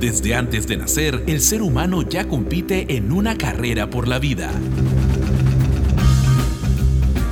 Desde 0.00 0.34
antes 0.34 0.66
de 0.66 0.78
nacer, 0.78 1.24
el 1.26 1.42
ser 1.42 1.60
humano 1.60 2.00
ya 2.00 2.26
compite 2.26 2.96
en 2.96 3.12
una 3.12 3.36
carrera 3.36 3.90
por 3.90 4.08
la 4.08 4.18
vida. 4.18 4.50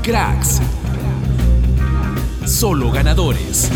Cracks. 0.03 0.61
Solo 2.45 2.91
ganadores. 2.91 3.71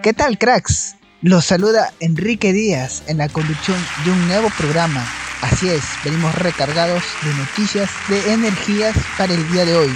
¿Qué 0.00 0.14
tal, 0.14 0.38
cracks? 0.38 0.99
Los 1.22 1.44
saluda 1.44 1.92
Enrique 2.00 2.54
Díaz 2.54 3.02
en 3.06 3.18
la 3.18 3.28
conducción 3.28 3.76
de 4.06 4.10
un 4.10 4.26
nuevo 4.26 4.48
programa. 4.56 5.06
Así 5.42 5.68
es, 5.68 5.84
venimos 6.02 6.34
recargados 6.34 7.02
de 7.22 7.34
noticias, 7.34 7.90
de 8.08 8.32
energías 8.32 8.96
para 9.18 9.34
el 9.34 9.52
día 9.52 9.66
de 9.66 9.76
hoy. 9.76 9.94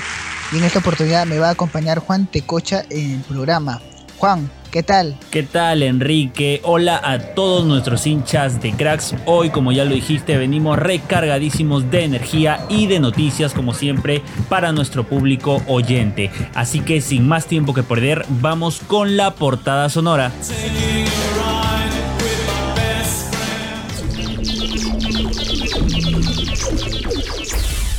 Y 0.52 0.58
en 0.58 0.64
esta 0.64 0.80
oportunidad 0.80 1.24
me 1.24 1.38
va 1.38 1.48
a 1.48 1.52
acompañar 1.52 2.00
Juan 2.00 2.26
Tecocha 2.26 2.84
en 2.90 3.12
el 3.12 3.20
programa. 3.22 3.80
Juan, 4.18 4.50
¿Qué 4.74 4.83
tal? 4.83 5.16
¿Qué 5.30 5.45
tal, 5.45 5.84
Enrique? 5.84 6.60
Hola 6.64 7.01
a 7.05 7.20
todos 7.20 7.64
nuestros 7.64 8.09
hinchas 8.09 8.60
de 8.60 8.73
cracks. 8.73 9.14
Hoy, 9.24 9.50
como 9.50 9.70
ya 9.70 9.84
lo 9.84 9.95
dijiste, 9.95 10.37
venimos 10.37 10.77
recargadísimos 10.77 11.92
de 11.92 12.02
energía 12.02 12.66
y 12.69 12.88
de 12.88 12.98
noticias, 12.98 13.55
como 13.55 13.73
siempre, 13.73 14.20
para 14.48 14.73
nuestro 14.73 15.05
público 15.05 15.62
oyente. 15.69 16.33
Así 16.55 16.80
que, 16.80 17.00
sin 17.00 17.28
más 17.28 17.47
tiempo 17.47 17.73
que 17.73 17.84
perder, 17.84 18.27
vamos 18.28 18.80
con 18.80 19.16
la 19.16 19.37
portada 19.37 19.88
sonora. 19.88 20.33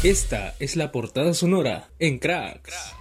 Esta 0.04 0.56
es 0.60 0.76
la 0.76 0.92
portada 0.92 1.34
sonora 1.34 1.88
en 2.00 2.20
Cracks. 2.20 2.96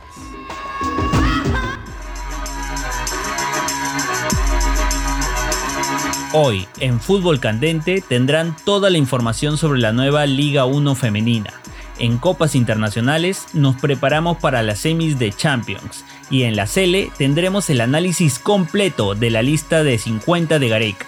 Hoy, 6.36 6.66
en 6.80 6.98
Fútbol 6.98 7.38
Candente, 7.38 8.02
tendrán 8.02 8.56
toda 8.64 8.90
la 8.90 8.98
información 8.98 9.56
sobre 9.56 9.78
la 9.78 9.92
nueva 9.92 10.26
Liga 10.26 10.64
1 10.64 10.96
femenina. 10.96 11.52
En 12.00 12.18
copas 12.18 12.56
internacionales 12.56 13.46
nos 13.52 13.76
preparamos 13.76 14.38
para 14.38 14.64
las 14.64 14.80
semis 14.80 15.16
de 15.20 15.30
Champions 15.32 16.04
y 16.30 16.42
en 16.42 16.56
la 16.56 16.66
Cele 16.66 17.12
tendremos 17.16 17.70
el 17.70 17.80
análisis 17.80 18.40
completo 18.40 19.14
de 19.14 19.30
la 19.30 19.42
lista 19.42 19.84
de 19.84 19.96
50 19.96 20.58
de 20.58 20.68
Gareca. 20.68 21.06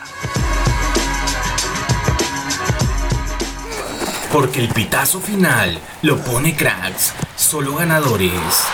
Porque 4.32 4.60
el 4.60 4.68
pitazo 4.68 5.18
final 5.18 5.76
lo 6.02 6.18
pone 6.18 6.54
cracks, 6.54 7.14
solo 7.34 7.74
ganadores. 7.74 8.64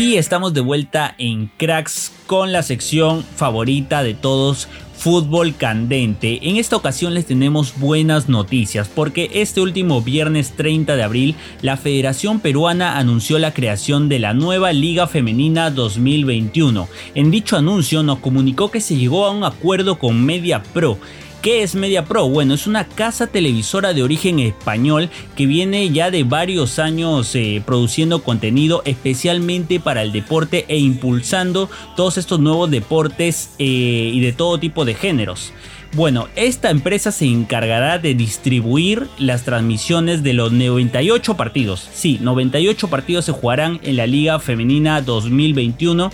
Y 0.00 0.16
estamos 0.16 0.54
de 0.54 0.62
vuelta 0.62 1.14
en 1.18 1.50
Cracks 1.58 2.10
con 2.26 2.52
la 2.52 2.62
sección 2.62 3.22
favorita 3.22 4.02
de 4.02 4.14
todos, 4.14 4.66
Fútbol 4.96 5.54
Candente. 5.54 6.38
En 6.40 6.56
esta 6.56 6.76
ocasión 6.76 7.12
les 7.12 7.26
tenemos 7.26 7.78
buenas 7.78 8.26
noticias 8.26 8.88
porque 8.88 9.28
este 9.34 9.60
último 9.60 10.00
viernes 10.00 10.52
30 10.56 10.96
de 10.96 11.02
abril 11.02 11.34
la 11.60 11.76
Federación 11.76 12.40
Peruana 12.40 12.96
anunció 12.96 13.38
la 13.38 13.52
creación 13.52 14.08
de 14.08 14.20
la 14.20 14.32
nueva 14.32 14.72
Liga 14.72 15.06
Femenina 15.06 15.70
2021. 15.70 16.88
En 17.14 17.30
dicho 17.30 17.58
anuncio 17.58 18.02
nos 18.02 18.20
comunicó 18.20 18.70
que 18.70 18.80
se 18.80 18.96
llegó 18.96 19.26
a 19.26 19.32
un 19.32 19.44
acuerdo 19.44 19.98
con 19.98 20.24
Media 20.24 20.62
Pro 20.62 20.96
¿Qué 21.42 21.62
es 21.62 21.74
Media 21.74 22.04
Pro? 22.04 22.28
Bueno, 22.28 22.52
es 22.52 22.66
una 22.66 22.84
casa 22.84 23.26
televisora 23.26 23.94
de 23.94 24.02
origen 24.02 24.40
español 24.40 25.08
que 25.36 25.46
viene 25.46 25.88
ya 25.88 26.10
de 26.10 26.22
varios 26.22 26.78
años 26.78 27.34
eh, 27.34 27.62
produciendo 27.64 28.22
contenido 28.22 28.82
especialmente 28.84 29.80
para 29.80 30.02
el 30.02 30.12
deporte 30.12 30.66
e 30.68 30.76
impulsando 30.76 31.70
todos 31.96 32.18
estos 32.18 32.40
nuevos 32.40 32.70
deportes 32.70 33.54
eh, 33.58 34.10
y 34.12 34.20
de 34.20 34.34
todo 34.34 34.60
tipo 34.60 34.84
de 34.84 34.92
géneros. 34.92 35.54
Bueno, 35.94 36.28
esta 36.36 36.68
empresa 36.68 37.10
se 37.10 37.24
encargará 37.24 37.98
de 37.98 38.14
distribuir 38.14 39.08
las 39.18 39.42
transmisiones 39.42 40.22
de 40.22 40.34
los 40.34 40.52
98 40.52 41.38
partidos. 41.38 41.88
Sí, 41.94 42.18
98 42.20 42.88
partidos 42.88 43.24
se 43.24 43.32
jugarán 43.32 43.80
en 43.82 43.96
la 43.96 44.06
Liga 44.06 44.40
Femenina 44.40 45.00
2021 45.00 46.12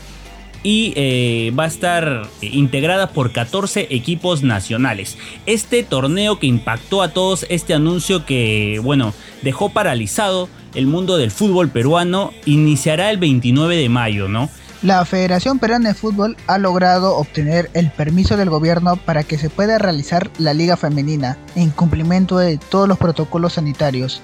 y 0.66 0.92
eh, 0.96 1.52
va 1.56 1.62
a 1.62 1.68
estar 1.68 2.28
integrada 2.40 3.10
por 3.10 3.30
14 3.30 3.86
equipos 3.90 4.42
nacionales. 4.42 5.16
Este 5.46 5.84
torneo 5.84 6.40
que 6.40 6.48
impactó 6.48 7.02
a 7.02 7.12
todos, 7.12 7.46
este 7.50 7.72
anuncio 7.72 8.26
que, 8.26 8.80
bueno, 8.82 9.14
dejó 9.42 9.68
paralizado 9.68 10.48
el 10.74 10.88
mundo 10.88 11.18
del 11.18 11.30
fútbol 11.30 11.68
peruano, 11.68 12.32
iniciará 12.46 13.10
el 13.10 13.18
29 13.18 13.76
de 13.76 13.88
mayo, 13.88 14.26
¿no? 14.26 14.50
La 14.82 15.04
Federación 15.04 15.60
Peruana 15.60 15.90
de 15.90 15.94
Fútbol 15.94 16.36
ha 16.48 16.58
logrado 16.58 17.16
obtener 17.16 17.70
el 17.72 17.92
permiso 17.92 18.36
del 18.36 18.50
gobierno 18.50 18.96
para 18.96 19.22
que 19.22 19.38
se 19.38 19.50
pueda 19.50 19.78
realizar 19.78 20.32
la 20.36 20.52
liga 20.52 20.76
femenina 20.76 21.38
en 21.54 21.70
cumplimiento 21.70 22.38
de 22.38 22.58
todos 22.58 22.88
los 22.88 22.98
protocolos 22.98 23.52
sanitarios. 23.52 24.20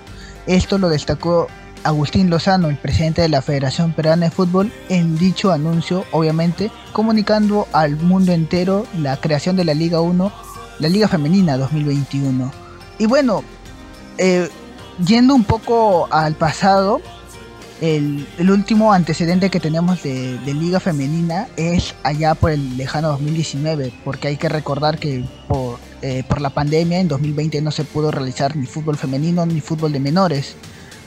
Esto 0.49 0.79
lo 0.79 0.89
destacó 0.89 1.47
Agustín 1.85 2.31
Lozano, 2.31 2.69
el 2.69 2.77
presidente 2.77 3.23
de 3.23 3.29
la 3.29 3.43
Federación 3.43 3.93
Peruana 3.93 4.27
de 4.27 4.31
Fútbol, 4.31 4.73
en 4.89 5.19
dicho 5.19 5.51
anuncio, 5.51 6.05
obviamente, 6.13 6.71
comunicando 6.93 7.67
al 7.73 7.97
mundo 7.97 8.33
entero 8.33 8.87
la 8.99 9.17
creación 9.17 9.57
de 9.57 9.65
la 9.65 9.75
Liga 9.75 10.01
1, 10.01 10.33
la 10.79 10.89
Liga 10.89 11.09
Femenina 11.09 11.57
2021. 11.57 12.53
Y 12.99 13.07
bueno, 13.07 13.43
eh, 14.19 14.49
yendo 15.05 15.35
un 15.35 15.45
poco 15.45 16.09
al 16.13 16.35
pasado, 16.35 17.01
el, 17.81 18.27
último 18.39 18.93
antecedente 18.93 19.51
que 19.51 19.59
tenemos 19.59 20.05
de, 20.05 20.39
Liga 20.47 20.79
Femenina 20.79 21.49
es 21.57 21.95
allá 22.05 22.37
por 22.37 22.53
el 22.53 22.77
lejano 22.77 23.09
2019, 23.09 23.93
porque 24.05 24.29
hay 24.29 24.37
que 24.37 24.49
recordar 24.49 24.99
que 24.99 25.25
por, 25.49 25.81
eh, 26.01 26.23
por 26.29 26.41
la 26.41 26.51
pandemia 26.51 27.01
en 27.01 27.09
2020 27.09 27.61
no 27.61 27.73
se 27.73 27.83
pudo 27.83 28.13
realizar 28.13 28.57
ni 28.57 28.67
fútbol 28.67 28.97
femenino 28.97 29.45
ni 29.47 29.61
fútbol 29.61 29.91
de 29.91 29.99
menores. 29.99 30.55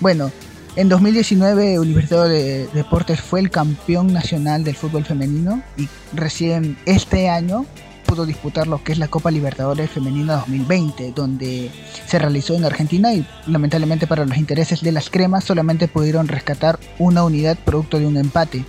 Bueno, 0.02 0.32
en 0.76 0.90
2019, 0.90 1.80
Universidad 1.80 2.28
de 2.28 2.68
Deportes 2.74 3.22
fue 3.22 3.40
el 3.40 3.50
campeón 3.50 4.12
nacional 4.12 4.64
del 4.64 4.76
fútbol 4.76 5.06
femenino 5.06 5.62
y 5.78 5.88
recién 6.14 6.78
este 6.86 7.30
año 7.30 7.66
pudo 8.06 8.26
disputar 8.26 8.68
lo 8.68 8.84
que 8.84 8.92
es 8.92 8.98
la 8.98 9.08
Copa 9.08 9.32
Libertadores 9.32 9.90
Femenina 9.90 10.36
2020, 10.36 11.14
donde 11.16 11.72
se 12.06 12.20
realizó 12.20 12.56
en 12.56 12.66
Argentina 12.66 13.14
y 13.14 13.26
lamentablemente 13.48 14.06
para 14.06 14.26
los 14.26 14.38
intereses 14.38 14.82
de 14.82 14.92
las 14.92 15.10
cremas 15.10 15.44
solamente 15.46 15.88
pudieron 15.88 16.28
rescatar 16.28 16.78
una 17.00 17.24
unidad 17.24 17.58
producto 17.64 17.98
de 17.98 18.08
un 18.08 18.18
empate. 18.18 18.66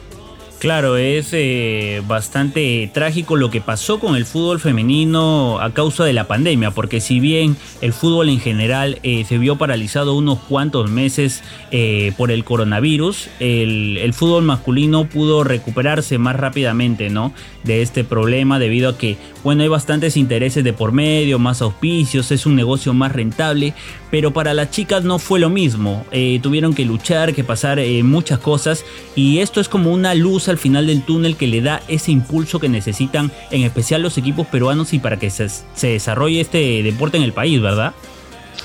Claro, 0.58 0.96
es 0.96 1.28
eh, 1.32 2.02
bastante 2.08 2.90
trágico 2.94 3.36
lo 3.36 3.50
que 3.50 3.60
pasó 3.60 4.00
con 4.00 4.16
el 4.16 4.24
fútbol 4.24 4.58
femenino 4.58 5.60
a 5.60 5.74
causa 5.74 6.02
de 6.04 6.14
la 6.14 6.26
pandemia, 6.26 6.70
porque 6.70 7.02
si 7.02 7.20
bien 7.20 7.58
el 7.82 7.92
fútbol 7.92 8.30
en 8.30 8.40
general 8.40 8.98
eh, 9.02 9.26
se 9.28 9.36
vio 9.36 9.56
paralizado 9.56 10.14
unos 10.14 10.38
cuantos 10.38 10.90
meses 10.90 11.42
eh, 11.72 12.12
por 12.16 12.30
el 12.30 12.42
coronavirus, 12.42 13.28
el, 13.38 13.98
el, 13.98 14.14
fútbol 14.14 14.44
masculino 14.44 15.04
pudo 15.04 15.44
recuperarse 15.44 16.16
más 16.16 16.36
rápidamente 16.36 17.10
¿no? 17.10 17.34
de 17.62 17.82
este 17.82 18.02
problema 18.02 18.58
debido 18.58 18.88
a 18.88 18.96
que 18.96 19.18
bueno, 19.44 19.62
hay 19.62 19.68
bastantes 19.68 20.16
intereses 20.16 20.64
de 20.64 20.72
por 20.72 20.90
medio, 20.90 21.38
más 21.38 21.60
auspicios, 21.60 22.32
es 22.32 22.46
un 22.46 22.56
negocio 22.56 22.94
más 22.94 23.12
rentable, 23.12 23.74
pero 24.10 24.32
para 24.32 24.54
las 24.54 24.70
chicas 24.70 25.04
no 25.04 25.18
fue 25.18 25.38
lo 25.38 25.50
mismo, 25.50 26.04
tuvieron 26.42 26.74
que 26.74 26.84
luchar, 26.84 27.34
que 27.34 27.44
pasar 27.44 27.80
muchas 28.02 28.40
cosas 28.40 28.84
y 29.14 29.38
esto 29.38 29.60
es 29.60 29.68
como 29.68 29.92
una 29.92 30.14
luz 30.14 30.45
al 30.50 30.58
final 30.58 30.86
del 30.86 31.02
túnel 31.02 31.36
que 31.36 31.46
le 31.46 31.60
da 31.60 31.82
ese 31.88 32.12
impulso 32.12 32.58
que 32.60 32.68
necesitan, 32.68 33.32
en 33.50 33.62
especial 33.62 34.02
los 34.02 34.18
equipos 34.18 34.46
peruanos 34.46 34.92
y 34.92 34.98
para 34.98 35.18
que 35.18 35.30
se, 35.30 35.48
desarrolle 35.80 36.40
este 36.40 36.82
deporte 36.82 37.16
en 37.16 37.22
el 37.22 37.32
país, 37.32 37.60
¿verdad? 37.60 37.94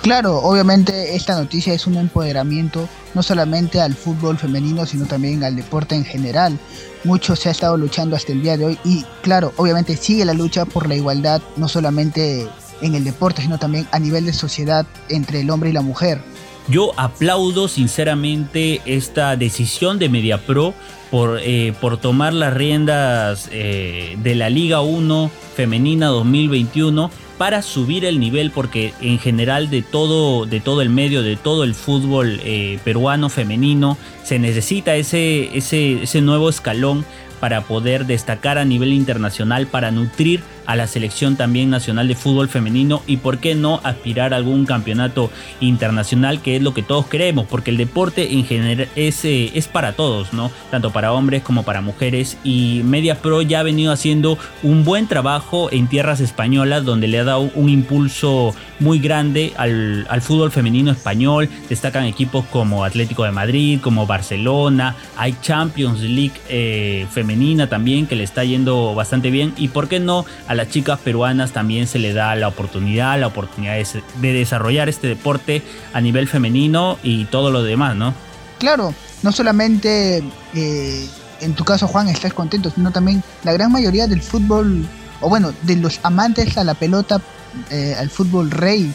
Claro, 0.02 0.38
obviamente 0.38 1.16
esta 1.16 1.36
noticia 1.36 1.74
es 1.74 1.86
un 1.86 1.96
empoderamiento 1.96 2.90
no 3.14 3.22
solamente 3.22 3.82
al 3.82 3.94
fútbol 3.94 4.38
femenino, 4.38 4.86
sino 4.86 5.06
también 5.06 5.44
al 5.44 5.56
deporte 5.56 5.96
en 5.96 6.06
general. 6.06 6.58
Mucho 7.04 7.36
se 7.36 7.50
ha 7.50 7.52
estado 7.52 7.78
luchando 7.78 8.16
hasta 8.16 8.32
el 8.32 8.42
día 8.42 8.58
de 8.58 8.66
hoy 8.66 8.80
y 8.84 9.04
claro, 9.22 9.54
obviamente 9.58 9.98
sigue 9.98 10.26
la 10.26 10.34
lucha 10.34 10.66
por 10.66 10.88
la 10.88 10.96
igualdad, 10.96 11.42
no 11.58 11.68
solamente 11.68 12.48
en 12.82 12.96
el 12.96 13.04
deporte, 13.04 13.42
sino 13.42 13.60
también 13.60 13.88
a 13.92 14.00
nivel 14.00 14.26
de 14.26 14.34
sociedad 14.34 14.86
entre 15.10 15.42
el 15.42 15.50
hombre 15.50 15.70
y 15.70 15.74
la 15.74 15.82
mujer. 15.82 16.22
Yo 16.68 16.92
aplaudo 16.98 17.68
sinceramente 17.68 18.82
esta 18.86 19.36
decisión 19.36 20.00
de 20.00 20.10
MediaPro 20.10 20.74
por, 21.10 21.40
eh, 21.42 21.74
por 21.82 21.98
tomar 21.98 22.34
las 22.34 22.54
riendas 22.54 23.50
eh, 23.52 24.16
de 24.22 24.36
la 24.36 24.50
Liga 24.50 24.82
1 24.82 25.32
femenina 25.56 26.08
2021 26.08 27.12
para 27.38 27.64
subir 27.64 28.06
el 28.06 28.20
nivel 28.20 28.52
porque 28.52 28.94
en 29.02 29.18
general 29.18 29.70
de 29.70 29.82
todo, 29.82 30.46
de 30.46 30.60
todo 30.60 30.82
el 30.82 30.90
medio, 30.90 31.24
de 31.24 31.36
todo 31.36 31.64
el 31.64 31.74
fútbol 31.74 32.40
eh, 32.44 32.80
peruano 32.84 33.30
femenino 33.30 33.98
se 34.24 34.38
necesita 34.38 34.96
ese, 34.96 35.58
ese, 35.58 36.04
ese 36.04 36.22
nuevo 36.22 36.50
escalón 36.50 37.04
para 37.42 37.62
poder 37.62 38.06
destacar 38.06 38.58
a 38.58 38.64
nivel 38.64 38.94
internacional, 38.94 39.68
para 39.68 39.92
nutrir 39.92 40.42
a 40.66 40.76
la 40.76 40.88
selección 40.88 41.36
también 41.36 41.70
nacional 41.70 42.08
de 42.08 42.16
fútbol 42.16 42.48
femenino 42.48 43.02
y 43.08 43.18
por 43.18 43.40
qué 43.40 43.56
no 43.56 43.82
aspirar 43.84 44.34
a 44.34 44.38
algún 44.38 44.66
campeonato 44.66 45.32
internacional 45.60 46.42
que 46.42 46.56
es 46.56 46.62
lo 46.62 46.74
que 46.74 46.84
todos 46.84 47.08
queremos 47.08 47.48
porque 47.48 47.72
el 47.72 47.78
deporte 47.78 48.34
en 48.34 48.46
general 48.46 48.88
es, 48.96 49.26
eh, 49.26 49.52
es 49.56 49.68
para 49.68 49.94
todos, 49.94 50.34
¿no? 50.34 50.52
Tanto 50.70 50.92
para 50.92 51.14
hombres 51.14 51.42
como 51.42 51.64
para 51.64 51.82
mujeres. 51.82 52.38
Y 52.44 52.82
Media 52.86 53.22
Pro 53.22 53.42
ya 53.42 53.62
ha 53.62 53.64
venido 53.64 53.92
haciendo 53.92 54.38
un 54.64 54.86
buen 54.86 55.08
trabajo 55.08 55.70
en 55.72 55.88
tierras 55.88 56.20
españolas 56.20 56.86
donde 56.86 57.08
le 57.08 57.20
ha 57.20 57.24
dado 57.24 57.50
un 57.56 57.70
impulso 57.70 58.54
muy 58.80 59.00
grande 59.00 59.54
al, 59.58 60.06
fútbol 60.22 60.52
femenino 60.52 60.92
español, 60.92 61.50
destacan 61.70 62.06
equipos 62.06 62.46
como 62.46 62.84
Atlético 62.84 63.24
de 63.24 63.32
Madrid, 63.32 63.80
como 63.82 64.06
Barcelona, 64.06 64.96
hay 65.18 65.36
Champions 65.42 66.02
League 66.02 66.34
eh, 66.48 67.08
femenina 67.12 67.31
también 67.70 68.08
que 68.08 68.16
le 68.16 68.24
está 68.24 68.44
yendo 68.44 68.94
bastante 68.96 69.32
bien 69.32 69.54
y 69.58 69.70
por 69.70 69.88
qué 69.88 70.00
no 70.00 70.26
a 70.48 70.56
las 70.56 70.70
chicas 70.70 71.00
peruanas 71.00 71.52
también 71.52 71.88
se 71.88 72.00
le 72.00 72.14
da 72.14 72.36
la 72.36 72.48
oportunidad, 72.48 73.20
la 73.20 73.28
oportunidad 73.28 73.76
de, 73.76 74.34
desarrollar 74.34 74.90
este 74.90 75.08
deporte 75.08 75.62
a 75.94 76.02
nivel 76.02 76.28
femenino 76.28 76.98
y 77.04 77.26
todo 77.26 77.52
lo 77.52 77.64
demás, 77.64 77.96
¿no? 77.96 78.14
Claro, 78.60 78.94
no 79.24 79.32
solamente 79.32 80.24
eh, 80.54 81.08
en 81.42 81.54
tu 81.54 81.64
caso 81.64 81.88
Juan 81.88 82.10
estás 82.10 82.34
contento, 82.34 82.70
sino 82.70 82.92
también 82.92 83.24
la 83.44 83.54
gran 83.54 83.72
mayoría 83.72 84.08
del 84.08 84.22
fútbol, 84.22 84.86
o 85.20 85.30
bueno, 85.30 85.54
de 85.64 85.76
los 85.78 86.00
amantes 86.04 86.58
a 86.58 86.64
la 86.64 86.74
pelota, 86.74 87.22
eh, 87.70 87.96
al 87.98 88.10
fútbol 88.10 88.52
rey, 88.52 88.94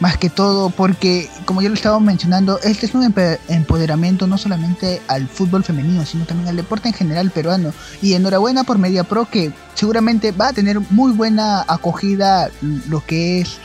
más 0.00 0.18
que 0.18 0.30
todo 0.30 0.70
porque, 0.70 1.28
como 1.44 1.62
ya 1.62 1.68
lo 1.68 1.74
estaba 1.74 1.98
mencionando, 2.00 2.58
este 2.60 2.86
es 2.86 2.94
un 2.94 3.12
empoderamiento 3.48 4.26
no 4.26 4.38
solamente 4.38 5.00
al 5.08 5.28
fútbol 5.28 5.64
femenino, 5.64 6.04
sino 6.04 6.24
también 6.24 6.48
al 6.48 6.56
deporte 6.56 6.88
en 6.88 6.94
general 6.94 7.30
peruano. 7.30 7.72
Y 8.02 8.14
enhorabuena 8.14 8.64
por 8.64 8.78
Media 8.78 9.04
Pro 9.04 9.28
que 9.28 9.52
seguramente 9.74 10.32
va 10.32 10.48
a 10.48 10.52
tener 10.52 10.80
muy 10.90 11.12
buena 11.12 11.64
acogida 11.66 12.50
lo 12.88 13.04
que 13.04 13.40
es 13.40 13.58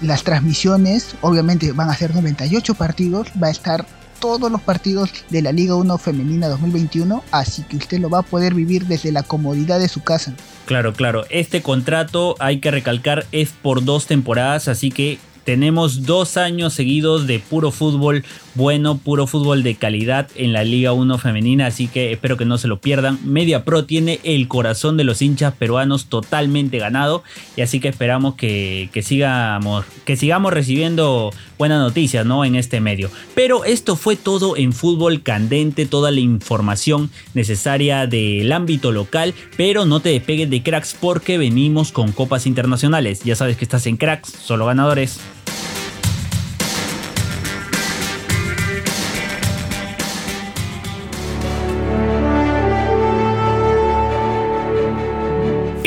las 0.00 0.22
transmisiones. 0.24 1.14
Obviamente 1.20 1.72
van 1.72 1.90
a 1.90 1.96
ser 1.96 2.14
98 2.14 2.74
partidos, 2.74 3.28
va 3.42 3.48
a 3.48 3.50
estar 3.50 3.86
todos 4.20 4.50
los 4.50 4.62
partidos 4.62 5.10
de 5.28 5.42
la 5.42 5.52
Liga 5.52 5.74
1 5.74 5.98
Femenina 5.98 6.48
2021, 6.48 7.22
así 7.30 7.62
que 7.64 7.76
usted 7.76 7.98
lo 7.98 8.08
va 8.08 8.20
a 8.20 8.22
poder 8.22 8.54
vivir 8.54 8.86
desde 8.86 9.12
la 9.12 9.22
comodidad 9.22 9.78
de 9.78 9.88
su 9.88 10.02
casa. 10.02 10.32
Claro, 10.66 10.92
claro. 10.92 11.24
Este 11.30 11.62
contrato, 11.62 12.34
hay 12.40 12.58
que 12.58 12.72
recalcar, 12.72 13.24
es 13.30 13.52
por 13.52 13.84
dos 13.84 14.06
temporadas, 14.06 14.66
así 14.66 14.90
que 14.90 15.18
tenemos 15.46 16.02
dos 16.02 16.36
años 16.36 16.74
seguidos 16.74 17.28
de 17.28 17.38
puro 17.38 17.70
fútbol 17.70 18.24
bueno, 18.56 18.96
puro 18.96 19.26
fútbol 19.26 19.62
de 19.62 19.74
calidad 19.74 20.28
en 20.34 20.54
la 20.54 20.64
Liga 20.64 20.92
1 20.92 21.18
femenina, 21.18 21.66
así 21.66 21.88
que 21.88 22.10
espero 22.10 22.38
que 22.38 22.46
no 22.46 22.56
se 22.56 22.68
lo 22.68 22.80
pierdan. 22.80 23.18
Media 23.22 23.64
Pro 23.64 23.84
tiene 23.84 24.18
el 24.24 24.48
corazón 24.48 24.96
de 24.96 25.04
los 25.04 25.20
hinchas 25.20 25.54
peruanos 25.54 26.06
totalmente 26.06 26.78
ganado 26.78 27.22
y 27.54 27.60
así 27.60 27.80
que 27.80 27.88
esperamos 27.88 28.34
que, 28.34 28.88
sigamos, 29.04 29.84
que 30.06 30.16
sigamos 30.16 30.54
recibiendo 30.54 31.32
buenas 31.58 31.80
noticias 31.80 32.24
¿no? 32.24 32.46
en 32.46 32.56
este 32.56 32.80
medio. 32.80 33.10
Pero 33.34 33.64
esto 33.66 33.94
fue 33.94 34.16
todo 34.16 34.56
en 34.56 34.72
fútbol 34.72 35.22
candente, 35.22 35.84
toda 35.84 36.10
la 36.10 36.20
información 36.20 37.10
necesaria 37.34 38.06
del 38.06 38.50
ámbito 38.52 38.90
local, 38.90 39.34
pero 39.58 39.84
no 39.84 40.00
te 40.00 40.08
despegues 40.08 40.48
de 40.48 40.62
cracks 40.62 40.96
porque 40.98 41.36
venimos 41.36 41.92
con 41.92 42.10
copas 42.10 42.46
internacionales. 42.46 43.20
Ya 43.22 43.36
sabes 43.36 43.58
que 43.58 43.64
estás 43.64 43.86
en 43.86 43.98
cracks, 43.98 44.32
solo 44.32 44.64
ganadores. 44.64 45.20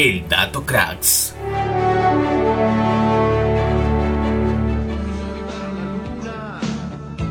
El 0.01 0.25
Dato 0.29 0.65
Cracks. 0.65 1.35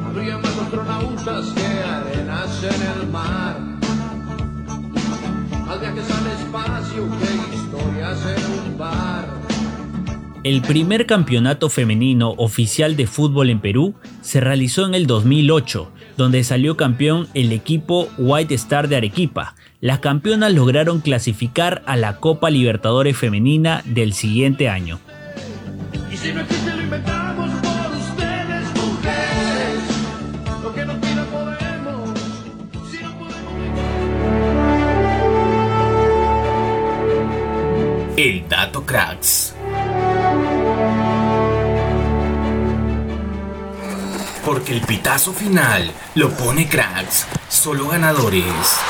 Habría 0.06 0.36
más 0.36 0.58
astronautas 0.58 1.46
que 1.54 1.64
arenas 1.64 2.64
en 2.64 3.00
el 3.00 3.08
mar. 3.08 3.56
Al 5.66 5.80
viajes 5.80 6.10
al 6.10 6.26
espacio 6.26 7.08
que 7.18 7.56
historias 7.56 8.36
en 8.36 8.52
un 8.52 8.76
bar. 8.76 9.24
El 10.44 10.60
primer 10.60 11.06
campeonato 11.06 11.70
femenino 11.70 12.34
oficial 12.36 12.96
de 12.96 13.06
fútbol 13.06 13.48
en 13.48 13.60
Perú 13.60 13.94
se 14.20 14.40
realizó 14.40 14.86
en 14.86 14.94
el 14.94 15.06
2008, 15.06 15.90
donde 16.18 16.44
salió 16.44 16.76
campeón 16.76 17.28
el 17.32 17.50
equipo 17.52 18.10
White 18.18 18.54
Star 18.54 18.88
de 18.88 18.96
Arequipa, 18.96 19.54
las 19.80 20.00
campeonas 20.00 20.52
lograron 20.52 21.00
clasificar 21.00 21.82
a 21.86 21.96
la 21.96 22.16
Copa 22.16 22.50
Libertadores 22.50 23.16
Femenina 23.16 23.82
del 23.84 24.12
siguiente 24.12 24.68
año. 24.68 24.98
El 38.16 38.48
dato 38.48 38.84
cracks. 38.84 39.54
Porque 44.44 44.72
el 44.72 44.80
pitazo 44.80 45.32
final 45.32 45.92
lo 46.16 46.30
pone 46.30 46.68
cracks, 46.68 47.28
solo 47.48 47.86
ganadores. 47.86 48.80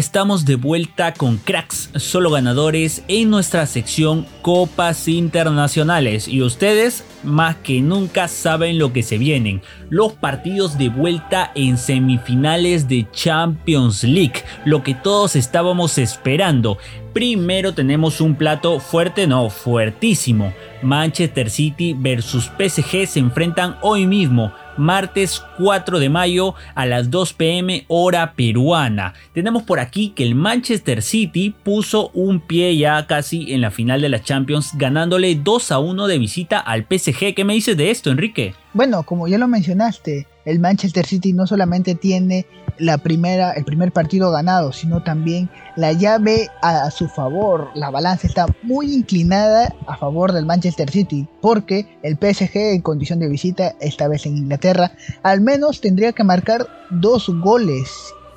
Estamos 0.00 0.46
de 0.46 0.56
vuelta 0.56 1.12
con 1.12 1.36
cracks 1.36 1.90
solo 1.96 2.30
ganadores 2.30 3.04
en 3.06 3.28
nuestra 3.28 3.66
sección 3.66 4.26
Copas 4.40 5.08
Internacionales. 5.08 6.26
Y 6.26 6.40
ustedes 6.40 7.04
más 7.22 7.56
que 7.56 7.82
nunca 7.82 8.26
saben 8.26 8.78
lo 8.78 8.94
que 8.94 9.02
se 9.02 9.18
vienen. 9.18 9.60
Los 9.90 10.14
partidos 10.14 10.78
de 10.78 10.88
vuelta 10.88 11.52
en 11.54 11.76
semifinales 11.76 12.88
de 12.88 13.08
Champions 13.12 14.02
League. 14.02 14.42
Lo 14.64 14.82
que 14.82 14.94
todos 14.94 15.36
estábamos 15.36 15.98
esperando. 15.98 16.78
Primero 17.12 17.74
tenemos 17.74 18.22
un 18.22 18.36
plato 18.36 18.80
fuerte, 18.80 19.26
no, 19.26 19.50
fuertísimo. 19.50 20.54
Manchester 20.80 21.50
City 21.50 21.94
versus 21.94 22.50
PSG 22.58 23.06
se 23.06 23.18
enfrentan 23.18 23.76
hoy 23.82 24.06
mismo 24.06 24.50
martes 24.80 25.42
4 25.58 26.00
de 26.00 26.08
mayo 26.08 26.54
a 26.74 26.86
las 26.86 27.10
2 27.10 27.34
pm 27.34 27.84
hora 27.86 28.32
peruana. 28.32 29.14
Tenemos 29.32 29.62
por 29.62 29.78
aquí 29.78 30.10
que 30.10 30.24
el 30.24 30.34
Manchester 30.34 31.02
City 31.02 31.54
puso 31.62 32.10
un 32.14 32.40
pie 32.40 32.76
ya 32.76 33.06
casi 33.06 33.52
en 33.52 33.60
la 33.60 33.70
final 33.70 34.00
de 34.00 34.08
la 34.08 34.22
Champions 34.22 34.72
ganándole 34.74 35.34
2 35.36 35.72
a 35.72 35.78
1 35.78 36.06
de 36.06 36.18
visita 36.18 36.58
al 36.58 36.86
PSG. 36.90 37.34
¿Qué 37.34 37.44
me 37.44 37.54
dices 37.54 37.76
de 37.76 37.90
esto, 37.90 38.10
Enrique? 38.10 38.54
Bueno, 38.72 39.02
como 39.02 39.28
ya 39.28 39.38
lo 39.38 39.48
mencionaste, 39.48 40.26
el 40.44 40.58
Manchester 40.58 41.06
City 41.06 41.32
no 41.32 41.46
solamente 41.46 41.94
tiene 41.94 42.46
la 42.78 42.98
primera, 42.98 43.52
el 43.52 43.64
primer 43.64 43.92
partido 43.92 44.30
ganado, 44.30 44.72
sino 44.72 45.02
también 45.02 45.50
la 45.76 45.92
llave 45.92 46.48
a, 46.62 46.90
su 46.90 47.08
favor. 47.08 47.68
La 47.74 47.90
balanza 47.90 48.26
está 48.26 48.46
muy 48.62 48.92
inclinada 48.92 49.74
a 49.86 49.96
favor 49.96 50.32
del 50.32 50.46
Manchester 50.46 50.90
City, 50.90 51.28
porque 51.42 51.98
el 52.02 52.16
PSG 52.16 52.56
en 52.56 52.80
condición 52.80 53.18
de 53.18 53.28
visita, 53.28 53.74
esta 53.80 54.08
vez 54.08 54.24
en 54.26 54.38
Inglaterra, 54.38 54.92
al 55.22 55.40
menos 55.40 55.80
tendría 55.80 56.12
que 56.12 56.24
marcar 56.24 56.66
dos 56.90 57.28
goles. 57.28 57.90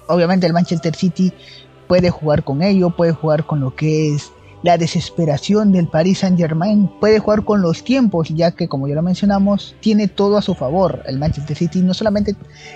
Obviamente 0.08 0.46
el 0.46 0.54
Manchester 0.54 0.96
City 0.96 1.32
puede 1.88 2.10
jugar 2.10 2.44
con 2.44 2.62
ello, 2.62 2.90
puede 2.90 3.14
jugar 3.14 3.46
con 3.46 3.62
lo 3.62 3.76
que 3.76 4.14
es 4.14 4.32
la 4.64 4.78
desesperación 4.78 5.72
del 5.74 5.88
Paris 5.88 6.20
Saint 6.20 6.38
Germain 6.38 6.90
puede 7.00 7.20
jugar 7.20 7.44
con 7.44 7.62
los 7.62 7.84
tiempos, 7.84 8.30
ya 8.30 8.52
que 8.52 8.68
como 8.68 8.88
ya 8.88 8.96
lo 8.96 9.04
mencionamos, 9.04 9.76
tiene 9.82 10.08
todo 10.08 10.38
a 10.38 10.42
su 10.42 10.56
favor. 10.56 11.04
El 11.06 11.20
Manchester 11.20 11.56
City 11.56 11.82
no 11.82 11.94
solamente 11.94 12.36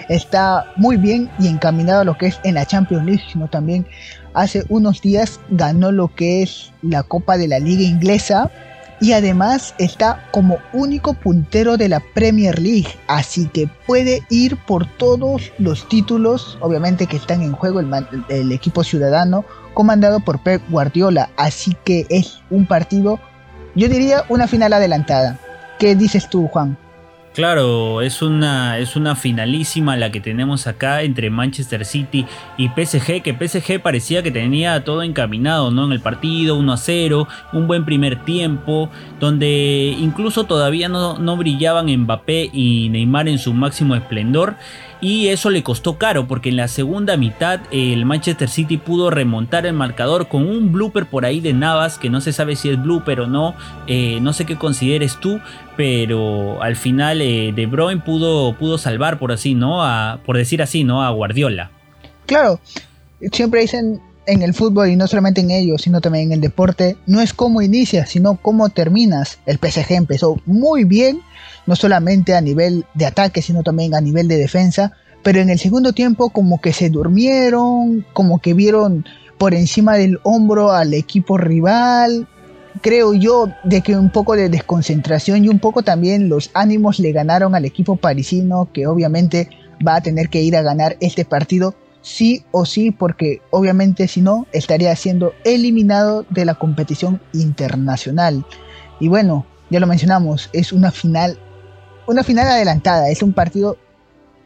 está 0.09 0.73
muy 0.75 0.97
bien 0.97 1.29
y 1.39 1.47
encaminado 1.47 2.01
a 2.01 2.05
lo 2.05 2.17
que 2.17 2.27
es 2.27 2.39
en 2.43 2.55
la 2.55 2.65
Champions 2.65 3.05
League, 3.05 3.23
sino 3.31 3.49
también 3.49 3.87
hace 4.33 4.65
unos 4.67 5.01
días 5.01 5.39
ganó 5.49 5.91
lo 5.91 6.13
que 6.13 6.43
es 6.43 6.73
la 6.81 7.03
Copa 7.03 7.37
de 7.37 7.47
la 7.47 7.59
Liga 7.59 7.83
Inglesa 7.83 8.51
y 8.99 9.13
además 9.13 9.73
está 9.77 10.27
como 10.31 10.57
único 10.73 11.13
puntero 11.13 11.77
de 11.77 11.87
la 11.87 12.01
Premier 12.13 12.59
League, 12.59 12.89
así 13.07 13.47
que 13.47 13.69
puede 13.85 14.23
ir 14.29 14.57
por 14.65 14.87
todos 14.97 15.51
los 15.59 15.87
títulos, 15.87 16.57
obviamente 16.61 17.05
que 17.05 17.17
están 17.17 17.43
en 17.43 17.53
juego 17.53 17.79
el, 17.79 17.89
el 18.29 18.51
equipo 18.51 18.83
ciudadano 18.83 19.45
comandado 19.77 20.21
por 20.21 20.39
Pep 20.39 20.59
Guardiola, 20.69 21.29
así 21.37 21.77
que 21.85 22.07
es 22.09 22.41
un 22.49 22.65
partido 22.65 23.19
yo 23.77 23.87
diría 23.87 24.23
una 24.27 24.47
final 24.47 24.73
adelantada. 24.73 25.37
¿Qué 25.77 25.95
dices 25.95 26.27
tú, 26.31 26.47
Juan? 26.47 26.79
Claro, 27.35 28.01
es 28.01 28.23
una, 28.23 28.79
es 28.79 28.95
una 28.95 29.15
finalísima 29.15 29.95
la 29.95 30.11
que 30.11 30.19
tenemos 30.19 30.65
acá 30.65 31.03
entre 31.03 31.29
Manchester 31.29 31.85
City 31.85 32.25
y 32.57 32.69
PSG, 32.69 33.21
que 33.21 33.37
PSG 33.39 33.79
parecía 33.79 34.23
que 34.23 34.31
tenía 34.31 34.83
todo 34.83 35.03
encaminado, 35.03 35.69
¿no? 35.69 35.85
En 35.85 35.91
el 35.91 35.99
partido, 35.99 36.55
1 36.55 36.73
a 36.73 36.77
0, 36.77 37.27
un 37.53 37.67
buen 37.67 37.85
primer 37.85 38.25
tiempo, 38.25 38.89
donde 39.19 39.95
incluso 39.99 40.45
todavía 40.45 40.89
no, 40.89 41.19
no 41.19 41.37
brillaban 41.37 41.95
Mbappé 41.95 42.49
y 42.51 42.89
Neymar 42.89 43.27
en 43.27 43.37
su 43.37 43.53
máximo 43.53 43.95
esplendor 43.95 44.55
y 44.99 45.27
eso 45.27 45.49
le 45.49 45.63
costó 45.63 45.97
caro 45.97 46.27
porque 46.27 46.49
en 46.49 46.55
la 46.55 46.67
segunda 46.67 47.17
mitad 47.17 47.59
el 47.71 48.05
Manchester 48.05 48.49
City 48.49 48.77
pudo 48.77 49.09
remontar 49.09 49.65
el 49.65 49.73
marcador 49.73 50.27
con 50.27 50.47
un 50.47 50.71
blooper 50.71 51.05
por 51.05 51.25
ahí 51.25 51.39
de 51.39 51.53
Navas 51.53 51.97
que 51.99 52.09
no 52.09 52.21
se 52.21 52.33
sabe 52.33 52.55
si 52.55 52.69
es 52.69 52.81
blooper 52.81 53.21
o 53.21 53.27
no, 53.27 53.55
eh, 53.87 54.19
no 54.21 54.33
sé 54.33 54.45
qué 54.45 54.57
consideres 54.57 55.19
tú, 55.19 55.39
pero 55.75 56.61
al 56.61 56.75
final 56.75 57.21
eh, 57.21 57.53
De 57.55 57.65
Bruyne 57.67 58.01
pudo, 58.01 58.57
pudo 58.57 58.77
salvar 58.77 59.19
por 59.19 59.31
así, 59.31 59.53
¿no? 59.53 59.83
A, 59.83 60.19
por 60.25 60.37
decir 60.37 60.61
así, 60.61 60.83
¿no? 60.83 61.03
A 61.03 61.11
Guardiola. 61.11 61.71
Claro, 62.25 62.59
siempre 63.31 63.61
dicen 63.61 64.01
en 64.25 64.41
el 64.41 64.53
fútbol 64.53 64.89
y 64.89 64.95
no 64.95 65.07
solamente 65.07 65.41
en 65.41 65.51
ello, 65.51 65.77
sino 65.77 66.01
también 66.01 66.25
en 66.25 66.33
el 66.33 66.41
deporte, 66.41 66.97
no 67.05 67.21
es 67.21 67.33
cómo 67.33 67.61
inicias, 67.61 68.09
sino 68.09 68.35
cómo 68.35 68.69
terminas. 68.69 69.39
El 69.45 69.57
PSG 69.57 69.93
empezó 69.93 70.41
muy 70.45 70.83
bien 70.83 71.21
no 71.67 71.75
solamente 71.75 72.33
a 72.33 72.41
nivel 72.41 72.85
de 72.95 73.05
ataque, 73.05 73.41
sino 73.41 73.61
también 73.61 73.93
a 73.93 74.01
nivel 74.01 74.27
de 74.27 74.37
defensa. 74.37 74.93
Pero 75.21 75.39
en 75.39 75.49
el 75.49 75.59
segundo 75.59 75.93
tiempo 75.93 76.29
como 76.29 76.59
que 76.59 76.73
se 76.73 76.89
durmieron, 76.89 78.05
como 78.13 78.39
que 78.39 78.53
vieron 78.53 79.05
por 79.37 79.53
encima 79.53 79.95
del 79.95 80.19
hombro 80.23 80.71
al 80.71 80.93
equipo 80.93 81.37
rival. 81.37 82.27
Creo 82.81 83.13
yo 83.13 83.49
de 83.63 83.81
que 83.81 83.97
un 83.97 84.11
poco 84.11 84.35
de 84.35 84.49
desconcentración 84.49 85.43
y 85.43 85.49
un 85.49 85.59
poco 85.59 85.83
también 85.83 86.29
los 86.29 86.49
ánimos 86.53 86.99
le 86.99 87.11
ganaron 87.11 87.55
al 87.55 87.65
equipo 87.65 87.95
parisino 87.95 88.69
que 88.71 88.87
obviamente 88.87 89.49
va 89.85 89.95
a 89.95 90.01
tener 90.01 90.29
que 90.29 90.41
ir 90.41 90.55
a 90.55 90.61
ganar 90.61 90.97
este 90.99 91.25
partido 91.25 91.75
sí 92.01 92.45
o 92.51 92.65
sí 92.65 92.91
porque 92.91 93.41
obviamente 93.49 94.07
si 94.07 94.21
no 94.21 94.47
estaría 94.53 94.95
siendo 94.95 95.33
eliminado 95.43 96.25
de 96.29 96.45
la 96.45 96.55
competición 96.55 97.19
internacional. 97.33 98.45
Y 98.99 99.07
bueno, 99.07 99.45
ya 99.69 99.79
lo 99.79 99.87
mencionamos, 99.87 100.49
es 100.53 100.71
una 100.71 100.91
final 100.91 101.37
una 102.07 102.23
final 102.23 102.47
adelantada, 102.47 103.09
es 103.09 103.21
un 103.21 103.33
partido 103.33 103.77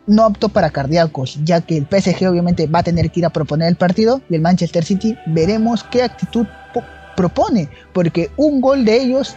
no 0.08 0.26
apto 0.26 0.50
para 0.50 0.72
cardíacos, 0.72 1.40
ya 1.44 1.62
que 1.62 1.78
el 1.78 1.86
PSG 1.86 2.28
obviamente 2.28 2.68
va 2.68 2.80
a 2.80 2.84
tener 2.84 3.12
que 3.12 3.22
ir 3.22 3.26
a 3.26 3.30
proponer 3.30 3.68
el 3.68 3.76
partido 3.76 4.22
y 4.30 4.36
el 4.36 4.42
Manchester 4.42 4.84
City 4.84 5.16
veremos 5.28 5.84
qué 5.86 6.04
actitud 6.04 6.46
propone, 7.16 7.70
porque 7.94 8.32
un 8.36 8.62
gol 8.62 8.84
de 8.84 8.98
ellos 8.98 9.36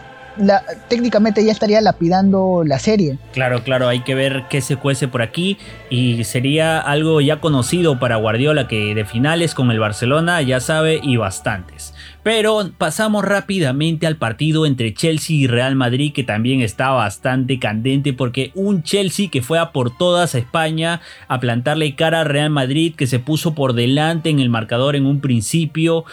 técnicamente 0.89 1.45
ya 1.45 1.51
estaría 1.51 1.79
lapidando 1.79 2.63
la 2.65 2.77
serie. 2.79 3.17
Claro, 3.31 3.63
claro, 3.63 3.87
hay 3.87 4.01
que 4.01 4.15
ver 4.15 4.43
qué 4.49 4.59
se 4.59 4.75
cuece 4.75 5.07
por 5.07 5.21
aquí 5.21 5.57
y 5.89 6.23
sería 6.25 6.79
algo 6.79 7.21
ya 7.21 7.39
conocido 7.39 7.99
para 7.99 8.17
Guardiola 8.17 8.67
que 8.67 8.93
de 8.95 9.05
finales 9.05 9.53
con 9.53 9.71
el 9.71 9.79
Barcelona 9.79 10.41
ya 10.41 10.59
sabe 10.59 10.99
y 11.01 11.15
bastantes. 11.15 11.93
Pero 12.25 12.71
pasamos 12.75 13.23
rápidamente 13.23 14.07
al 14.07 14.17
partido 14.17 14.65
entre 14.65 14.95
Chelsea 14.95 15.35
y 15.35 15.45
Real 15.45 15.75
Madrid 15.75 16.11
que 16.11 16.23
también 16.23 16.61
está 16.61 16.89
bastante 16.89 17.59
candente 17.59 18.13
porque 18.13 18.49
un 18.55 18.81
Chelsea 18.81 19.29
que 19.29 19.43
fue 19.43 19.59
a 19.59 19.71
por 19.71 19.95
todas 19.95 20.33
a 20.33 20.39
España 20.39 21.01
a 21.27 21.39
plantarle 21.39 21.93
cara 21.93 22.21
a 22.21 22.23
Real 22.23 22.49
Madrid 22.49 22.95
que 22.95 23.05
se 23.05 23.19
puso 23.19 23.53
por 23.53 23.73
delante 23.73 24.31
en 24.31 24.39
el 24.39 24.49
marcador 24.49 24.95
en 24.95 25.05
un 25.05 25.21
principio 25.21 26.03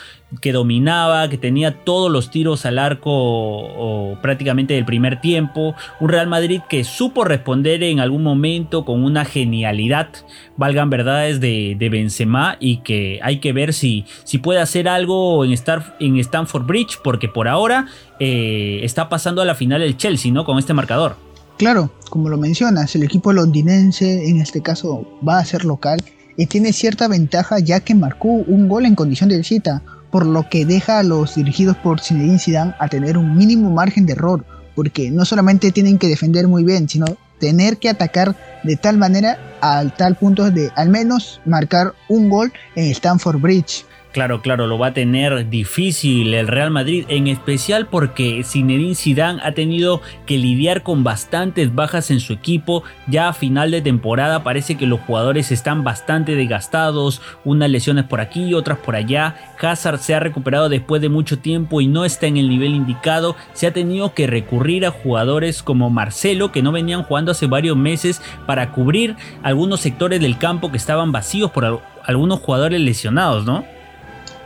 que 0.40 0.52
dominaba, 0.52 1.28
que 1.28 1.38
tenía 1.38 1.84
todos 1.84 2.10
los 2.10 2.30
tiros 2.30 2.64
al 2.64 2.78
arco 2.78 3.10
o, 3.12 4.18
prácticamente 4.22 4.74
del 4.74 4.84
primer 4.84 5.20
tiempo. 5.20 5.74
Un 6.00 6.08
Real 6.08 6.26
Madrid 6.26 6.60
que 6.68 6.84
supo 6.84 7.24
responder 7.24 7.82
en 7.82 8.00
algún 8.00 8.22
momento 8.22 8.84
con 8.84 9.04
una 9.04 9.24
genialidad, 9.24 10.08
valgan 10.56 10.90
verdades 10.90 11.40
de, 11.40 11.76
de 11.78 11.88
Benzema 11.88 12.56
y 12.60 12.78
que 12.78 13.20
hay 13.22 13.38
que 13.38 13.52
ver 13.52 13.72
si, 13.72 14.04
si 14.24 14.38
puede 14.38 14.60
hacer 14.60 14.88
algo 14.88 15.44
en, 15.44 15.52
Star, 15.52 15.96
en 16.04 16.16
Stamford 16.18 16.64
Bridge 16.64 16.98
porque 17.02 17.28
por 17.28 17.48
ahora 17.48 17.86
eh, 18.20 18.80
está 18.82 19.08
pasando 19.08 19.42
a 19.42 19.44
la 19.44 19.54
final 19.54 19.82
el 19.82 19.96
Chelsea, 19.96 20.32
¿no? 20.32 20.44
Con 20.44 20.58
este 20.58 20.74
marcador. 20.74 21.16
Claro, 21.58 21.90
como 22.10 22.28
lo 22.28 22.38
mencionas, 22.38 22.94
el 22.96 23.02
equipo 23.02 23.32
londinense 23.32 24.28
en 24.28 24.40
este 24.40 24.62
caso 24.62 25.06
va 25.26 25.38
a 25.38 25.44
ser 25.44 25.64
local 25.64 26.02
y 26.36 26.46
tiene 26.46 26.72
cierta 26.72 27.08
ventaja 27.08 27.58
ya 27.58 27.80
que 27.80 27.94
marcó 27.94 28.28
un 28.28 28.68
gol 28.68 28.86
en 28.86 28.94
condición 28.94 29.28
de 29.28 29.38
visita 29.38 29.82
por 30.12 30.26
lo 30.26 30.48
que 30.48 30.66
deja 30.66 30.98
a 30.98 31.02
los 31.02 31.34
dirigidos 31.34 31.76
por 31.78 32.00
Zinedine 32.00 32.38
Zidane 32.38 32.74
a 32.78 32.86
tener 32.86 33.16
un 33.16 33.36
mínimo 33.36 33.70
margen 33.70 34.04
de 34.06 34.12
error, 34.12 34.44
porque 34.76 35.10
no 35.10 35.24
solamente 35.24 35.72
tienen 35.72 35.98
que 35.98 36.06
defender 36.06 36.46
muy 36.46 36.64
bien, 36.64 36.88
sino 36.88 37.06
tener 37.40 37.78
que 37.78 37.88
atacar 37.88 38.36
de 38.62 38.76
tal 38.76 38.98
manera 38.98 39.38
al 39.62 39.96
tal 39.96 40.14
punto 40.14 40.50
de 40.50 40.70
al 40.76 40.90
menos 40.90 41.40
marcar 41.46 41.94
un 42.08 42.28
gol 42.28 42.52
en 42.76 42.90
Stamford 42.90 43.40
Bridge. 43.40 43.86
Claro, 44.12 44.42
claro, 44.42 44.66
lo 44.66 44.78
va 44.78 44.88
a 44.88 44.92
tener 44.92 45.48
difícil 45.48 46.34
el 46.34 46.46
Real 46.46 46.70
Madrid, 46.70 47.06
en 47.08 47.28
especial 47.28 47.86
porque 47.86 48.44
Zinedine 48.44 48.94
Zidane 48.94 49.40
ha 49.42 49.52
tenido 49.52 50.02
que 50.26 50.36
lidiar 50.36 50.82
con 50.82 51.02
bastantes 51.02 51.74
bajas 51.74 52.10
en 52.10 52.20
su 52.20 52.34
equipo. 52.34 52.84
Ya 53.06 53.30
a 53.30 53.32
final 53.32 53.70
de 53.70 53.80
temporada 53.80 54.44
parece 54.44 54.76
que 54.76 54.86
los 54.86 55.00
jugadores 55.00 55.50
están 55.50 55.82
bastante 55.82 56.34
desgastados, 56.34 57.22
unas 57.46 57.70
lesiones 57.70 58.04
por 58.04 58.20
aquí, 58.20 58.52
otras 58.52 58.76
por 58.76 58.96
allá. 58.96 59.34
Hazard 59.58 59.98
se 59.98 60.14
ha 60.14 60.20
recuperado 60.20 60.68
después 60.68 61.00
de 61.00 61.08
mucho 61.08 61.38
tiempo 61.38 61.80
y 61.80 61.86
no 61.86 62.04
está 62.04 62.26
en 62.26 62.36
el 62.36 62.50
nivel 62.50 62.74
indicado. 62.74 63.34
Se 63.54 63.66
ha 63.66 63.72
tenido 63.72 64.12
que 64.12 64.26
recurrir 64.26 64.84
a 64.84 64.90
jugadores 64.90 65.62
como 65.62 65.88
Marcelo 65.88 66.52
que 66.52 66.60
no 66.60 66.70
venían 66.70 67.04
jugando 67.04 67.32
hace 67.32 67.46
varios 67.46 67.78
meses 67.78 68.20
para 68.44 68.72
cubrir 68.72 69.16
algunos 69.42 69.80
sectores 69.80 70.20
del 70.20 70.36
campo 70.36 70.70
que 70.70 70.76
estaban 70.76 71.12
vacíos 71.12 71.50
por 71.50 71.80
algunos 72.04 72.40
jugadores 72.40 72.78
lesionados, 72.78 73.46
¿no? 73.46 73.64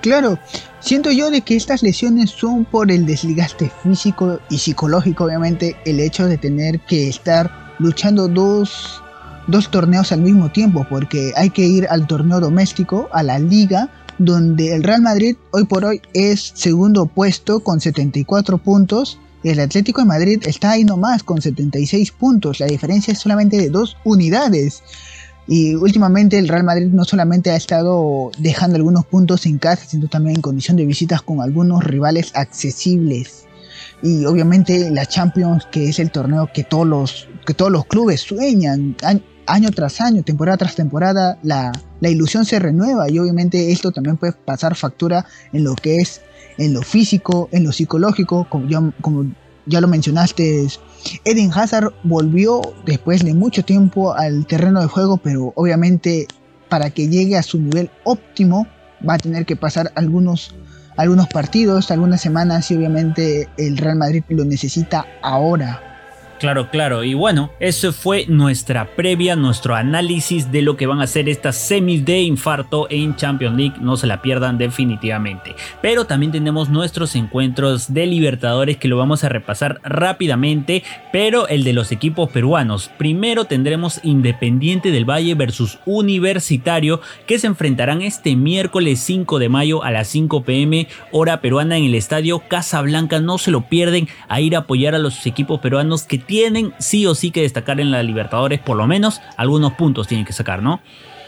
Claro, 0.06 0.38
siento 0.78 1.10
yo 1.10 1.32
de 1.32 1.40
que 1.40 1.56
estas 1.56 1.82
lesiones 1.82 2.30
son 2.30 2.64
por 2.64 2.92
el 2.92 3.06
desligaste 3.06 3.72
físico 3.82 4.38
y 4.48 4.58
psicológico, 4.58 5.24
obviamente, 5.24 5.74
el 5.84 5.98
hecho 5.98 6.26
de 6.28 6.38
tener 6.38 6.78
que 6.78 7.08
estar 7.08 7.74
luchando 7.80 8.28
dos, 8.28 9.02
dos 9.48 9.68
torneos 9.68 10.12
al 10.12 10.20
mismo 10.20 10.52
tiempo, 10.52 10.86
porque 10.88 11.32
hay 11.34 11.50
que 11.50 11.66
ir 11.66 11.88
al 11.90 12.06
torneo 12.06 12.38
doméstico, 12.38 13.08
a 13.12 13.24
la 13.24 13.40
liga, 13.40 13.90
donde 14.18 14.76
el 14.76 14.84
Real 14.84 15.02
Madrid 15.02 15.34
hoy 15.50 15.64
por 15.64 15.84
hoy 15.84 16.00
es 16.14 16.52
segundo 16.54 17.06
puesto 17.06 17.58
con 17.58 17.80
74 17.80 18.58
puntos. 18.58 19.18
El 19.42 19.58
Atlético 19.58 20.02
de 20.02 20.06
Madrid 20.06 20.40
está 20.46 20.70
ahí 20.70 20.84
nomás 20.84 21.24
con 21.24 21.42
76 21.42 22.12
puntos. 22.12 22.60
La 22.60 22.66
diferencia 22.66 23.10
es 23.10 23.18
solamente 23.18 23.56
de 23.56 23.70
dos 23.70 23.96
unidades. 24.04 24.84
Y 25.48 25.74
últimamente 25.74 26.38
el 26.38 26.48
Real 26.48 26.64
Madrid 26.64 26.88
no 26.92 27.04
solamente 27.04 27.50
ha 27.50 27.56
estado 27.56 28.30
dejando 28.38 28.76
algunos 28.76 29.06
puntos 29.06 29.46
en 29.46 29.58
casa, 29.58 29.84
sino 29.86 30.08
también 30.08 30.36
en 30.36 30.42
condición 30.42 30.76
de 30.76 30.86
visitas 30.86 31.22
con 31.22 31.40
algunos 31.40 31.84
rivales 31.84 32.32
accesibles. 32.34 33.46
Y 34.02 34.24
obviamente 34.24 34.90
la 34.90 35.06
Champions, 35.06 35.66
que 35.70 35.88
es 35.88 35.98
el 35.98 36.10
torneo 36.10 36.50
que 36.52 36.64
todos 36.64 36.86
los, 36.86 37.28
que 37.46 37.54
todos 37.54 37.70
los 37.70 37.86
clubes 37.86 38.20
sueñan, 38.20 38.96
año 39.46 39.70
tras 39.70 40.00
año, 40.00 40.22
temporada 40.22 40.58
tras 40.58 40.74
temporada, 40.74 41.38
la, 41.42 41.72
la 42.00 42.08
ilusión 42.08 42.44
se 42.44 42.58
renueva 42.58 43.08
y 43.08 43.18
obviamente 43.18 43.70
esto 43.72 43.92
también 43.92 44.16
puede 44.16 44.32
pasar 44.32 44.74
factura 44.74 45.26
en 45.52 45.64
lo 45.64 45.76
que 45.76 45.96
es 45.96 46.20
en 46.58 46.72
lo 46.72 46.82
físico, 46.82 47.48
en 47.52 47.64
lo 47.64 47.72
psicológico, 47.72 48.46
como 48.48 48.68
ya, 48.68 48.80
como 49.00 49.26
ya 49.66 49.80
lo 49.80 49.88
mencionaste, 49.88 50.66
Eden 51.24 51.50
Hazard 51.52 51.92
volvió 52.02 52.60
después 52.84 53.24
de 53.24 53.34
mucho 53.34 53.64
tiempo 53.64 54.14
al 54.14 54.46
terreno 54.46 54.80
de 54.80 54.86
juego, 54.86 55.16
pero 55.18 55.52
obviamente 55.56 56.26
para 56.68 56.90
que 56.90 57.08
llegue 57.08 57.36
a 57.36 57.42
su 57.42 57.60
nivel 57.60 57.90
óptimo 58.04 58.66
va 59.08 59.14
a 59.14 59.18
tener 59.18 59.46
que 59.46 59.56
pasar 59.56 59.92
algunos, 59.94 60.54
algunos 60.96 61.28
partidos, 61.28 61.90
algunas 61.90 62.20
semanas 62.20 62.70
y 62.70 62.76
obviamente 62.76 63.48
el 63.56 63.76
Real 63.76 63.96
Madrid 63.96 64.22
lo 64.28 64.44
necesita 64.44 65.06
ahora. 65.22 65.95
Claro, 66.38 66.70
claro. 66.70 67.02
Y 67.02 67.14
bueno, 67.14 67.50
eso 67.60 67.92
fue 67.92 68.26
nuestra 68.26 68.94
previa, 68.94 69.36
nuestro 69.36 69.74
análisis 69.74 70.52
de 70.52 70.60
lo 70.60 70.76
que 70.76 70.86
van 70.86 71.00
a 71.00 71.06
ser 71.06 71.28
estas 71.28 71.56
semis 71.56 72.04
de 72.04 72.20
infarto 72.20 72.86
en 72.90 73.16
Champions 73.16 73.56
League. 73.56 73.76
No 73.80 73.96
se 73.96 74.06
la 74.06 74.20
pierdan 74.20 74.58
definitivamente. 74.58 75.56
Pero 75.80 76.04
también 76.04 76.32
tenemos 76.32 76.68
nuestros 76.68 77.16
encuentros 77.16 77.92
de 77.94 78.06
Libertadores 78.06 78.76
que 78.76 78.88
lo 78.88 78.98
vamos 78.98 79.24
a 79.24 79.30
repasar 79.30 79.80
rápidamente. 79.82 80.82
Pero 81.10 81.48
el 81.48 81.64
de 81.64 81.72
los 81.72 81.90
equipos 81.90 82.28
peruanos. 82.30 82.90
Primero 82.98 83.46
tendremos 83.46 84.00
Independiente 84.02 84.90
del 84.90 85.08
Valle 85.08 85.34
versus 85.34 85.78
Universitario 85.86 87.00
que 87.26 87.38
se 87.38 87.46
enfrentarán 87.46 88.02
este 88.02 88.36
miércoles 88.36 89.00
5 89.00 89.38
de 89.38 89.48
mayo 89.48 89.82
a 89.82 89.90
las 89.90 90.08
5 90.08 90.44
pm 90.44 90.86
hora 91.12 91.40
peruana 91.40 91.78
en 91.78 91.84
el 91.84 91.94
estadio 91.94 92.40
Casablanca. 92.40 93.20
No 93.20 93.38
se 93.38 93.50
lo 93.50 93.62
pierden 93.62 94.08
a 94.28 94.40
ir 94.42 94.54
a 94.54 94.60
apoyar 94.60 94.94
a 94.94 94.98
los 94.98 95.24
equipos 95.26 95.60
peruanos 95.60 96.02
que 96.02 96.25
tienen 96.26 96.72
sí 96.78 97.06
o 97.06 97.14
sí 97.14 97.30
que 97.30 97.42
destacar 97.42 97.80
en 97.80 97.90
la 97.90 98.02
Libertadores, 98.02 98.60
por 98.60 98.76
lo 98.76 98.86
menos 98.86 99.20
algunos 99.36 99.72
puntos 99.74 100.06
tienen 100.08 100.26
que 100.26 100.32
sacar, 100.32 100.62
¿no? 100.62 100.80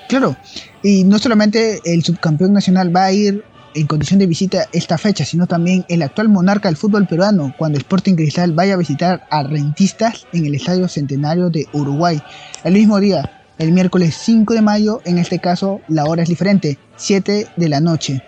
Claro, 0.09 0.37
y 0.83 1.05
no 1.05 1.19
solamente 1.19 1.81
el 1.85 2.03
subcampeón 2.03 2.53
nacional 2.53 2.95
va 2.95 3.05
a 3.05 3.13
ir 3.13 3.45
en 3.75 3.87
condición 3.87 4.19
de 4.19 4.27
visita 4.27 4.67
esta 4.73 4.99
fecha, 4.99 5.25
sino 5.25 5.47
también 5.47 5.85
el 5.89 6.03
actual 6.03 6.29
monarca 6.29 6.69
del 6.69 6.77
fútbol 6.77 7.07
peruano, 7.07 7.55
cuando 7.59 7.79
Sporting 7.79 8.15
Cristal 8.15 8.53
vaya 8.53 8.75
a 8.75 8.79
visitar 8.79 9.27
a 9.31 9.43
Rentistas 9.43 10.27
en 10.33 10.47
el 10.47 10.55
Estadio 10.55 10.89
Centenario 10.89 11.51
de 11.51 11.67
Uruguay. 11.73 12.21
El 12.65 12.75
mismo 12.75 12.99
día, 12.99 13.31
el 13.59 13.73
miércoles 13.73 14.17
5 14.21 14.55
de 14.55 14.63
mayo, 14.63 15.01
en 15.05 15.19
este 15.19 15.39
caso 15.39 15.81
la 15.89 16.05
hora 16.07 16.23
es 16.23 16.29
diferente, 16.29 16.79
7 16.97 17.49
de 17.57 17.69
la 17.69 17.81
noche. 17.81 18.23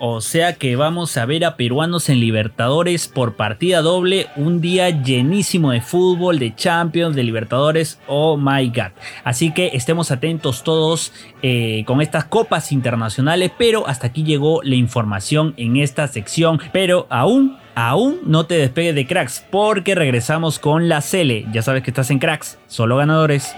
O 0.00 0.20
sea 0.20 0.54
que 0.54 0.76
vamos 0.76 1.16
a 1.16 1.26
ver 1.26 1.44
a 1.44 1.56
peruanos 1.56 2.08
en 2.08 2.20
Libertadores 2.20 3.08
por 3.08 3.34
partida 3.34 3.82
doble, 3.82 4.28
un 4.36 4.60
día 4.60 4.90
llenísimo 4.90 5.72
de 5.72 5.80
fútbol, 5.80 6.38
de 6.38 6.54
Champions, 6.54 7.16
de 7.16 7.24
Libertadores, 7.24 7.98
oh 8.06 8.36
my 8.36 8.68
god. 8.68 8.92
Así 9.24 9.52
que 9.52 9.70
estemos 9.74 10.12
atentos 10.12 10.62
todos 10.62 11.12
eh, 11.42 11.82
con 11.86 12.00
estas 12.00 12.24
copas 12.24 12.70
internacionales, 12.70 13.50
pero 13.58 13.88
hasta 13.88 14.06
aquí 14.06 14.22
llegó 14.22 14.60
la 14.62 14.76
información 14.76 15.54
en 15.56 15.76
esta 15.76 16.06
sección, 16.08 16.60
pero 16.72 17.06
aún... 17.10 17.56
Aún 17.80 18.18
no 18.24 18.44
te 18.44 18.56
despegues 18.56 18.96
de 18.96 19.06
cracks 19.06 19.46
porque 19.52 19.94
regresamos 19.94 20.58
con 20.58 20.88
la 20.88 21.00
Cele. 21.00 21.46
Ya 21.52 21.62
sabes 21.62 21.84
que 21.84 21.92
estás 21.92 22.10
en 22.10 22.18
cracks, 22.18 22.58
solo 22.66 22.96
ganadores. 22.96 23.54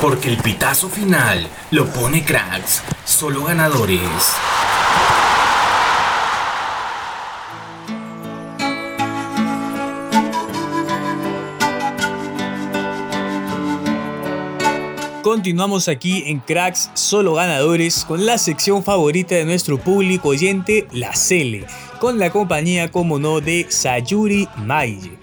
Porque 0.00 0.28
el 0.30 0.38
pitazo 0.38 0.88
final 0.88 1.46
lo 1.70 1.86
pone 1.86 2.24
cracks, 2.24 2.82
solo 3.04 3.44
ganadores. 3.44 4.34
Continuamos 15.22 15.88
aquí 15.88 16.24
en 16.26 16.40
Cracks 16.40 16.90
Solo 16.94 17.34
Ganadores 17.34 18.04
con 18.04 18.26
la 18.26 18.36
sección 18.36 18.82
favorita 18.82 19.34
de 19.34 19.44
nuestro 19.44 19.78
público 19.78 20.30
oyente, 20.30 20.88
la 20.92 21.14
Cele, 21.14 21.66
con 22.00 22.18
la 22.18 22.30
compañía, 22.30 22.90
como 22.90 23.18
no, 23.18 23.40
de 23.40 23.66
Sayuri 23.68 24.48
Maille. 24.56 25.18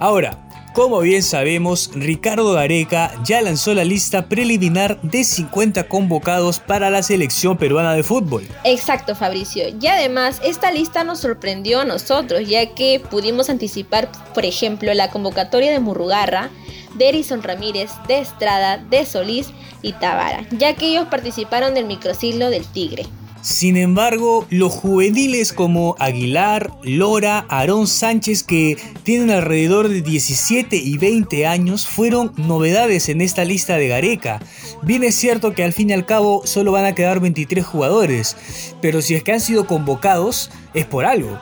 Ahora, 0.00 0.45
como 0.76 1.00
bien 1.00 1.22
sabemos, 1.22 1.90
Ricardo 1.94 2.52
Gareca 2.52 3.10
ya 3.24 3.40
lanzó 3.40 3.72
la 3.72 3.82
lista 3.82 4.28
preliminar 4.28 5.00
de 5.00 5.24
50 5.24 5.88
convocados 5.88 6.60
para 6.60 6.90
la 6.90 7.02
selección 7.02 7.56
peruana 7.56 7.94
de 7.94 8.02
fútbol. 8.02 8.46
Exacto, 8.62 9.14
Fabricio. 9.14 9.64
Y 9.80 9.86
además, 9.86 10.38
esta 10.44 10.70
lista 10.70 11.02
nos 11.02 11.20
sorprendió 11.20 11.80
a 11.80 11.86
nosotros, 11.86 12.46
ya 12.46 12.74
que 12.74 13.00
pudimos 13.00 13.48
anticipar, 13.48 14.12
por 14.34 14.44
ejemplo, 14.44 14.92
la 14.92 15.10
convocatoria 15.10 15.72
de 15.72 15.80
Murrugarra, 15.80 16.50
de 16.94 17.08
Erison 17.08 17.42
Ramírez, 17.42 17.92
de 18.06 18.18
Estrada, 18.18 18.76
de 18.76 19.06
Solís 19.06 19.48
y 19.80 19.94
Tavara, 19.94 20.46
ya 20.50 20.74
que 20.74 20.88
ellos 20.88 21.06
participaron 21.10 21.72
del 21.72 21.86
microciclo 21.86 22.50
del 22.50 22.66
Tigre. 22.66 23.06
Sin 23.46 23.76
embargo, 23.76 24.44
los 24.50 24.72
juveniles 24.72 25.52
como 25.52 25.94
Aguilar, 26.00 26.72
Lora, 26.82 27.46
Aarón 27.48 27.86
Sánchez, 27.86 28.42
que 28.42 28.76
tienen 29.04 29.30
alrededor 29.30 29.88
de 29.88 30.02
17 30.02 30.74
y 30.74 30.98
20 30.98 31.46
años, 31.46 31.86
fueron 31.86 32.32
novedades 32.36 33.08
en 33.08 33.20
esta 33.20 33.44
lista 33.44 33.76
de 33.76 33.86
Gareca. 33.86 34.40
Bien 34.82 35.04
es 35.04 35.14
cierto 35.14 35.54
que 35.54 35.62
al 35.62 35.72
fin 35.72 35.90
y 35.90 35.92
al 35.92 36.06
cabo 36.06 36.42
solo 36.44 36.72
van 36.72 36.86
a 36.86 36.96
quedar 36.96 37.20
23 37.20 37.64
jugadores, 37.64 38.36
pero 38.82 39.00
si 39.00 39.14
es 39.14 39.22
que 39.22 39.34
han 39.34 39.40
sido 39.40 39.68
convocados, 39.68 40.50
es 40.74 40.84
por 40.84 41.04
algo. 41.04 41.38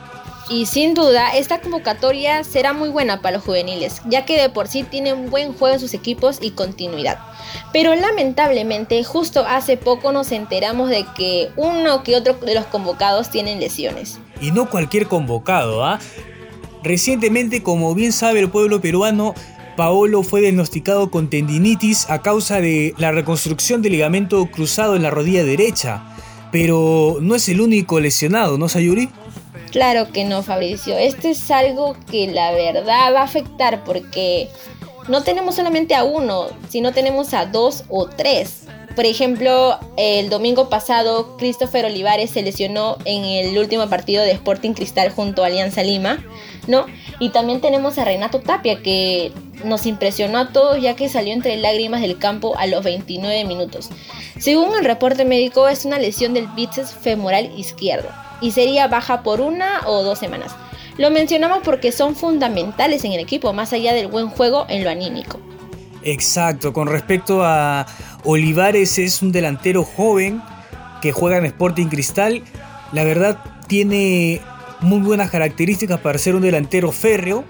Y 0.47 0.67
sin 0.67 0.93
duda, 0.93 1.35
esta 1.35 1.59
convocatoria 1.59 2.43
será 2.43 2.71
muy 2.71 2.89
buena 2.89 3.21
para 3.21 3.37
los 3.37 3.45
juveniles, 3.45 4.01
ya 4.05 4.25
que 4.25 4.39
de 4.39 4.49
por 4.49 4.67
sí 4.67 4.83
tienen 4.83 5.31
buen 5.31 5.53
juego 5.53 5.73
en 5.73 5.79
sus 5.79 5.95
equipos 5.95 6.37
y 6.39 6.51
continuidad. 6.51 7.17
Pero 7.73 7.95
lamentablemente, 7.95 9.03
justo 9.03 9.43
hace 9.47 9.75
poco 9.75 10.11
nos 10.11 10.31
enteramos 10.31 10.89
de 10.89 11.05
que 11.17 11.49
uno 11.55 12.03
que 12.03 12.15
otro 12.15 12.33
de 12.33 12.53
los 12.53 12.65
convocados 12.65 13.31
tienen 13.31 13.59
lesiones. 13.59 14.19
Y 14.39 14.51
no 14.51 14.69
cualquier 14.69 15.07
convocado, 15.07 15.83
¿ah? 15.83 15.99
Recientemente, 16.83 17.63
como 17.63 17.95
bien 17.95 18.13
sabe 18.13 18.39
el 18.39 18.49
pueblo 18.51 18.79
peruano, 18.79 19.33
Paolo 19.75 20.21
fue 20.21 20.41
diagnosticado 20.41 21.09
con 21.09 21.29
tendinitis 21.29 22.07
a 22.09 22.21
causa 22.21 22.61
de 22.61 22.93
la 22.97 23.11
reconstrucción 23.11 23.81
del 23.81 23.93
ligamento 23.93 24.45
cruzado 24.45 24.95
en 24.95 25.01
la 25.01 25.09
rodilla 25.09 25.43
derecha. 25.43 26.03
Pero 26.51 27.17
no 27.19 27.33
es 27.33 27.49
el 27.49 27.59
único 27.59 27.99
lesionado, 27.99 28.59
¿no, 28.59 28.69
Sayuri? 28.69 29.09
Claro 29.75 30.09
que 30.13 30.23
no, 30.23 30.41
Fabricio. 30.41 30.97
Esto 30.97 31.27
es 31.27 31.51
algo 31.51 31.97
que 32.09 32.27
la 32.27 32.53
verdad 32.53 33.13
va 33.13 33.19
a 33.19 33.23
afectar 33.23 33.83
porque 33.83 34.47
no 35.09 35.21
tenemos 35.23 35.55
solamente 35.55 35.95
a 35.95 36.05
uno, 36.05 36.47
sino 36.69 36.93
tenemos 36.93 37.33
a 37.33 37.45
dos 37.45 37.83
o 37.89 38.07
tres. 38.07 38.67
Por 38.95 39.05
ejemplo, 39.05 39.77
el 39.97 40.29
domingo 40.29 40.69
pasado, 40.69 41.35
Christopher 41.35 41.83
Olivares 41.83 42.29
se 42.29 42.41
lesionó 42.41 42.97
en 43.03 43.25
el 43.25 43.57
último 43.57 43.89
partido 43.89 44.23
de 44.23 44.31
Sporting 44.31 44.71
Cristal 44.71 45.09
junto 45.11 45.43
a 45.43 45.47
Alianza 45.47 45.83
Lima, 45.83 46.23
¿no? 46.67 46.85
Y 47.19 47.31
también 47.31 47.59
tenemos 47.59 47.97
a 47.97 48.05
Renato 48.05 48.39
Tapia, 48.39 48.81
que 48.81 49.33
nos 49.65 49.85
impresionó 49.85 50.37
a 50.37 50.53
todos 50.53 50.81
ya 50.81 50.95
que 50.95 51.09
salió 51.09 51.33
entre 51.33 51.57
lágrimas 51.57 51.99
del 51.99 52.17
campo 52.17 52.57
a 52.57 52.65
los 52.65 52.81
29 52.81 53.43
minutos. 53.43 53.89
Según 54.39 54.73
el 54.77 54.85
reporte 54.85 55.25
médico, 55.25 55.67
es 55.67 55.83
una 55.83 55.99
lesión 55.99 56.33
del 56.33 56.47
bíceps 56.47 56.93
femoral 56.93 57.51
izquierdo 57.59 58.07
y 58.41 58.51
sería 58.51 58.87
baja 58.87 59.23
por 59.23 59.41
una 59.41 59.81
o 59.85 60.03
dos 60.03 60.19
semanas. 60.19 60.55
Lo 60.97 61.11
mencionamos 61.11 61.59
porque 61.63 61.91
son 61.91 62.15
fundamentales 62.15 63.03
en 63.03 63.11
el 63.11 63.19
equipo, 63.19 63.51
más 63.53 63.73
allá 63.73 63.93
del 63.93 64.07
buen 64.07 64.29
juego 64.29 64.65
en 64.69 64.83
lo 64.83 64.89
anímico. 64.89 65.39
Exacto, 66.03 66.71
con 66.71 66.87
respecto 66.87 67.43
a 67.43 67.85
Olivares 68.23 68.99
es 68.99 69.21
un 69.21 69.31
delantero 69.31 69.83
joven 69.83 70.41
que 71.01 71.11
juega 71.11 71.37
en 71.37 71.45
Sporting 71.45 71.87
Cristal. 71.87 72.43
La 72.91 73.03
verdad 73.03 73.39
tiene 73.67 74.41
muy 74.81 74.99
buenas 74.99 75.31
características 75.31 75.99
para 75.99 76.17
ser 76.17 76.35
un 76.35 76.43
delantero 76.43 76.91
férreo 76.91 77.43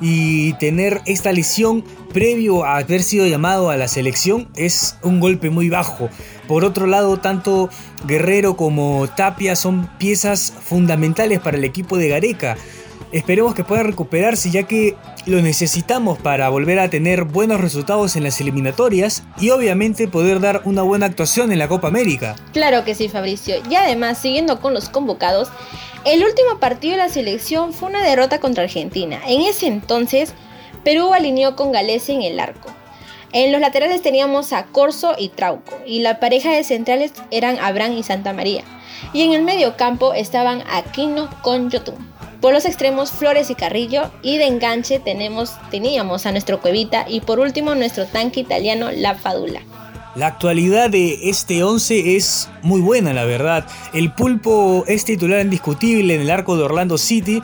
y 0.00 0.52
tener 0.54 1.00
esta 1.06 1.32
lesión 1.32 1.82
previo 2.12 2.64
a 2.64 2.76
haber 2.76 3.02
sido 3.02 3.26
llamado 3.26 3.70
a 3.70 3.76
la 3.76 3.88
selección 3.88 4.48
es 4.54 4.96
un 5.02 5.18
golpe 5.20 5.50
muy 5.50 5.68
bajo. 5.68 6.08
Por 6.48 6.64
otro 6.64 6.86
lado, 6.86 7.18
tanto 7.18 7.68
Guerrero 8.06 8.56
como 8.56 9.06
Tapia 9.14 9.54
son 9.54 9.86
piezas 9.98 10.52
fundamentales 10.60 11.40
para 11.40 11.58
el 11.58 11.64
equipo 11.64 11.98
de 11.98 12.08
Gareca. 12.08 12.56
Esperemos 13.12 13.54
que 13.54 13.64
pueda 13.64 13.82
recuperarse 13.82 14.50
ya 14.50 14.64
que 14.64 14.96
lo 15.26 15.40
necesitamos 15.40 16.18
para 16.18 16.48
volver 16.48 16.78
a 16.78 16.90
tener 16.90 17.24
buenos 17.24 17.60
resultados 17.60 18.16
en 18.16 18.24
las 18.24 18.40
eliminatorias 18.40 19.22
y 19.38 19.50
obviamente 19.50 20.08
poder 20.08 20.40
dar 20.40 20.62
una 20.64 20.82
buena 20.82 21.06
actuación 21.06 21.52
en 21.52 21.58
la 21.58 21.68
Copa 21.68 21.88
América. 21.88 22.36
Claro 22.52 22.84
que 22.84 22.94
sí, 22.94 23.08
Fabricio. 23.08 23.56
Y 23.70 23.76
además, 23.76 24.18
siguiendo 24.18 24.60
con 24.60 24.74
los 24.74 24.88
convocados, 24.88 25.48
el 26.04 26.24
último 26.24 26.58
partido 26.60 26.92
de 26.92 26.98
la 26.98 27.08
selección 27.08 27.72
fue 27.72 27.90
una 27.90 28.02
derrota 28.02 28.40
contra 28.40 28.64
Argentina. 28.64 29.20
En 29.26 29.42
ese 29.42 29.66
entonces, 29.66 30.32
Perú 30.84 31.12
alineó 31.12 31.56
con 31.56 31.72
Gales 31.72 32.08
en 32.08 32.22
el 32.22 32.40
arco. 32.40 32.70
En 33.32 33.52
los 33.52 33.60
laterales 33.60 34.00
teníamos 34.00 34.54
a 34.54 34.64
Corso 34.64 35.14
y 35.18 35.28
Trauco, 35.28 35.78
y 35.86 36.00
la 36.00 36.18
pareja 36.18 36.50
de 36.50 36.64
centrales 36.64 37.12
eran 37.30 37.58
Abraham 37.58 37.98
y 37.98 38.02
Santa 38.02 38.32
María. 38.32 38.64
Y 39.12 39.22
en 39.22 39.32
el 39.32 39.42
medio 39.42 39.76
campo 39.76 40.14
estaban 40.14 40.62
Aquino 40.70 41.28
con 41.42 41.70
Yotun. 41.70 41.96
Por 42.40 42.54
los 42.54 42.64
extremos 42.64 43.10
Flores 43.10 43.50
y 43.50 43.54
Carrillo, 43.54 44.10
y 44.22 44.38
de 44.38 44.46
enganche 44.46 44.98
teníamos 44.98 46.26
a 46.26 46.32
nuestro 46.32 46.60
Cuevita 46.60 47.04
y 47.06 47.20
por 47.20 47.38
último 47.38 47.74
nuestro 47.74 48.06
tanque 48.06 48.40
italiano 48.40 48.90
La 48.92 49.14
Fadula. 49.14 49.60
La 50.14 50.28
actualidad 50.28 50.88
de 50.88 51.28
este 51.28 51.62
11 51.62 52.16
es 52.16 52.48
muy 52.62 52.80
buena, 52.80 53.12
la 53.12 53.24
verdad. 53.24 53.66
El 53.92 54.12
pulpo 54.12 54.84
es 54.88 55.04
titular 55.04 55.40
indiscutible 55.40 56.14
en 56.14 56.22
el 56.22 56.30
arco 56.30 56.56
de 56.56 56.62
Orlando 56.62 56.96
City. 56.96 57.42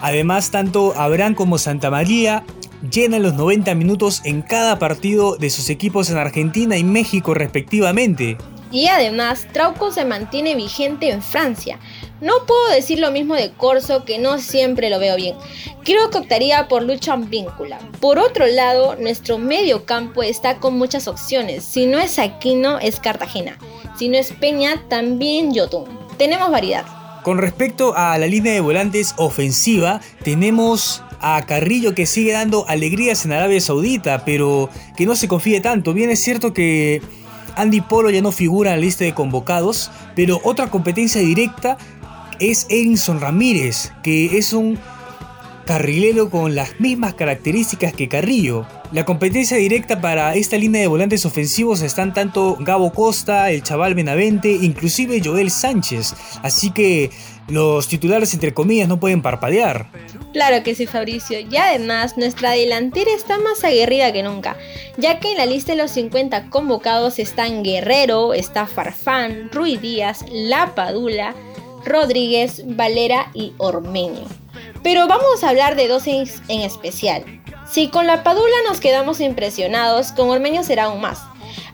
Además, 0.00 0.50
tanto 0.50 0.94
Abraham 0.96 1.34
como 1.34 1.58
Santa 1.58 1.90
María 1.90 2.42
llenan 2.90 3.22
los 3.22 3.34
90 3.34 3.74
minutos 3.74 4.22
en 4.24 4.42
cada 4.42 4.78
partido 4.78 5.36
de 5.36 5.50
sus 5.50 5.70
equipos 5.70 6.10
en 6.10 6.18
Argentina 6.18 6.76
y 6.76 6.84
México 6.84 7.34
respectivamente. 7.34 8.36
Y 8.72 8.88
además, 8.88 9.46
Trauco 9.52 9.92
se 9.92 10.04
mantiene 10.04 10.54
vigente 10.54 11.10
en 11.10 11.22
Francia. 11.22 11.78
No 12.20 12.46
puedo 12.46 12.68
decir 12.70 12.98
lo 12.98 13.10
mismo 13.10 13.34
de 13.34 13.52
Corso, 13.52 14.04
que 14.04 14.18
no 14.18 14.38
siempre 14.38 14.90
lo 14.90 14.98
veo 14.98 15.16
bien. 15.16 15.36
Creo 15.84 16.10
que 16.10 16.18
optaría 16.18 16.66
por 16.66 16.82
Lucha 16.82 17.16
Víncula. 17.16 17.78
Por 18.00 18.18
otro 18.18 18.46
lado, 18.46 18.96
nuestro 18.96 19.38
medio 19.38 19.84
campo 19.84 20.22
está 20.22 20.56
con 20.58 20.76
muchas 20.76 21.06
opciones. 21.06 21.64
Si 21.64 21.86
no 21.86 21.98
es 21.98 22.18
Aquino, 22.18 22.78
es 22.78 22.98
Cartagena. 22.98 23.58
Si 23.96 24.08
no 24.08 24.16
es 24.16 24.32
Peña, 24.32 24.82
también 24.88 25.54
Yotun. 25.54 25.84
Tenemos 26.18 26.50
variedad. 26.50 26.84
Con 27.22 27.38
respecto 27.38 27.94
a 27.96 28.16
la 28.18 28.26
línea 28.26 28.52
de 28.52 28.60
volantes 28.60 29.14
ofensiva, 29.16 30.00
tenemos 30.22 31.02
a 31.20 31.42
Carrillo 31.46 31.94
que 31.94 32.06
sigue 32.06 32.32
dando 32.32 32.68
alegrías 32.68 33.24
en 33.24 33.32
Arabia 33.32 33.60
Saudita, 33.60 34.24
pero 34.24 34.68
que 34.96 35.06
no 35.06 35.16
se 35.16 35.28
confíe 35.28 35.60
tanto. 35.60 35.92
Bien 35.92 36.10
es 36.10 36.22
cierto 36.22 36.52
que 36.52 37.00
Andy 37.56 37.80
Polo 37.80 38.10
ya 38.10 38.20
no 38.20 38.32
figura 38.32 38.72
en 38.72 38.80
la 38.80 38.84
lista 38.84 39.04
de 39.04 39.14
convocados, 39.14 39.90
pero 40.14 40.40
otra 40.44 40.68
competencia 40.68 41.20
directa 41.20 41.78
es 42.38 42.66
Edinson 42.68 43.20
Ramírez, 43.20 43.92
que 44.02 44.36
es 44.38 44.52
un 44.52 44.78
carrilero 45.66 46.30
con 46.30 46.54
las 46.54 46.80
mismas 46.80 47.14
características 47.14 47.92
que 47.92 48.08
Carrillo. 48.08 48.66
La 48.92 49.04
competencia 49.04 49.56
directa 49.56 50.00
para 50.00 50.34
esta 50.36 50.56
línea 50.56 50.80
de 50.80 50.86
volantes 50.86 51.26
ofensivos 51.26 51.82
están 51.82 52.14
tanto 52.14 52.56
Gabo 52.60 52.92
Costa, 52.92 53.50
el 53.50 53.62
chaval 53.62 53.94
Benavente, 53.94 54.48
inclusive 54.48 55.20
Joel 55.22 55.50
Sánchez. 55.50 56.14
Así 56.42 56.70
que 56.70 57.10
los 57.48 57.88
titulares 57.88 58.32
entre 58.32 58.54
comillas 58.54 58.88
no 58.88 59.00
pueden 59.00 59.22
parpadear. 59.22 59.88
Claro 60.32 60.62
que 60.62 60.74
sí, 60.74 60.86
Fabricio. 60.86 61.40
Y 61.40 61.56
además, 61.56 62.16
nuestra 62.16 62.52
delantera 62.52 63.10
está 63.14 63.38
más 63.38 63.64
aguerrida 63.64 64.12
que 64.12 64.22
nunca, 64.22 64.56
ya 64.96 65.18
que 65.18 65.32
en 65.32 65.38
la 65.38 65.46
lista 65.46 65.72
de 65.72 65.78
los 65.78 65.90
50 65.90 66.48
convocados 66.48 67.18
están 67.18 67.64
Guerrero, 67.64 68.34
está 68.34 68.66
Farfán, 68.66 69.50
Rui 69.52 69.76
Díaz, 69.76 70.24
La 70.30 70.74
Padula, 70.76 71.34
Rodríguez, 71.84 72.62
Valera 72.66 73.30
y 73.34 73.52
Ormeño. 73.58 74.45
Pero 74.82 75.06
vamos 75.06 75.42
a 75.42 75.48
hablar 75.48 75.76
de 75.76 75.88
dos 75.88 76.06
en, 76.06 76.26
especial. 76.60 77.24
Si 77.70 77.88
con 77.88 78.06
La 78.06 78.22
Padula 78.22 78.54
nos 78.68 78.80
quedamos 78.80 79.20
impresionados, 79.20 80.12
con 80.12 80.28
Ormeño 80.28 80.62
será 80.62 80.84
aún 80.84 81.00
más. 81.00 81.22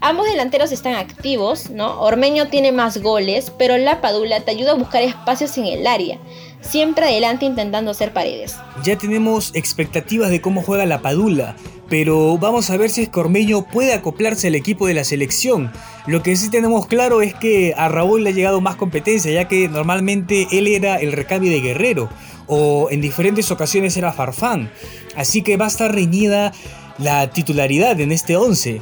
Ambos 0.00 0.26
delanteros 0.26 0.72
están 0.72 0.94
activos, 0.94 1.70
¿no? 1.70 2.00
Ormeño 2.00 2.48
tiene 2.48 2.72
más 2.72 2.98
goles, 2.98 3.52
pero 3.58 3.76
La 3.78 4.00
Padula 4.00 4.40
te 4.40 4.50
ayuda 4.50 4.72
a 4.72 4.76
buscar 4.76 5.02
espacios 5.02 5.56
en 5.58 5.66
el 5.66 5.86
área, 5.86 6.18
siempre 6.60 7.06
adelante 7.06 7.44
intentando 7.44 7.90
hacer 7.90 8.12
paredes. 8.12 8.56
Ya 8.82 8.96
tenemos 8.96 9.54
expectativas 9.54 10.30
de 10.30 10.40
cómo 10.40 10.62
juega 10.62 10.86
La 10.86 11.02
Padula, 11.02 11.56
pero 11.88 12.38
vamos 12.38 12.70
a 12.70 12.78
ver 12.78 12.88
si 12.88 13.02
es 13.02 13.10
que 13.10 13.20
Ormeño 13.20 13.66
puede 13.66 13.92
acoplarse 13.92 14.48
al 14.48 14.54
equipo 14.54 14.86
de 14.86 14.94
la 14.94 15.04
selección. 15.04 15.70
Lo 16.06 16.22
que 16.22 16.34
sí 16.36 16.50
tenemos 16.50 16.86
claro 16.86 17.20
es 17.20 17.34
que 17.34 17.74
a 17.76 17.88
Raúl 17.88 18.24
le 18.24 18.30
ha 18.30 18.32
llegado 18.32 18.62
más 18.62 18.76
competencia, 18.76 19.30
ya 19.30 19.46
que 19.46 19.68
normalmente 19.68 20.48
él 20.52 20.68
era 20.68 20.96
el 20.96 21.12
recambio 21.12 21.50
de 21.50 21.60
Guerrero, 21.60 22.08
o 22.46 22.88
en 22.90 23.00
diferentes 23.00 23.50
ocasiones 23.50 23.96
era 23.96 24.12
Farfán. 24.12 24.70
Así 25.16 25.42
que 25.42 25.56
va 25.56 25.66
a 25.66 25.68
estar 25.68 25.94
reñida 25.94 26.52
la 26.98 27.30
titularidad 27.30 28.00
en 28.00 28.12
este 28.12 28.36
11. 28.36 28.80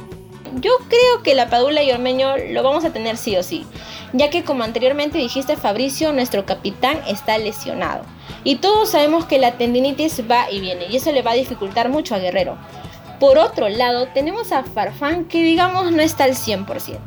Yo 0.59 0.71
creo 0.89 1.23
que 1.23 1.33
la 1.33 1.49
Padula 1.49 1.81
y 1.81 1.91
Ormeño 1.91 2.35
lo 2.37 2.61
vamos 2.61 2.83
a 2.83 2.91
tener 2.91 3.15
sí 3.15 3.37
o 3.37 3.43
sí, 3.43 3.65
ya 4.11 4.29
que 4.29 4.43
como 4.43 4.63
anteriormente 4.63 5.17
dijiste 5.17 5.55
Fabricio, 5.55 6.11
nuestro 6.11 6.45
capitán 6.45 6.99
está 7.07 7.37
lesionado. 7.37 8.03
Y 8.43 8.57
todos 8.57 8.89
sabemos 8.89 9.25
que 9.25 9.39
la 9.39 9.57
tendinitis 9.57 10.21
va 10.29 10.51
y 10.51 10.59
viene, 10.59 10.87
y 10.89 10.97
eso 10.97 11.11
le 11.11 11.21
va 11.21 11.31
a 11.31 11.35
dificultar 11.35 11.89
mucho 11.89 12.15
a 12.15 12.19
Guerrero. 12.19 12.57
Por 13.19 13.37
otro 13.37 13.69
lado, 13.69 14.07
tenemos 14.13 14.51
a 14.51 14.63
Farfán 14.63 15.25
que 15.25 15.41
digamos 15.43 15.91
no 15.91 16.01
está 16.01 16.25
al 16.25 16.35
100%. 16.35 16.99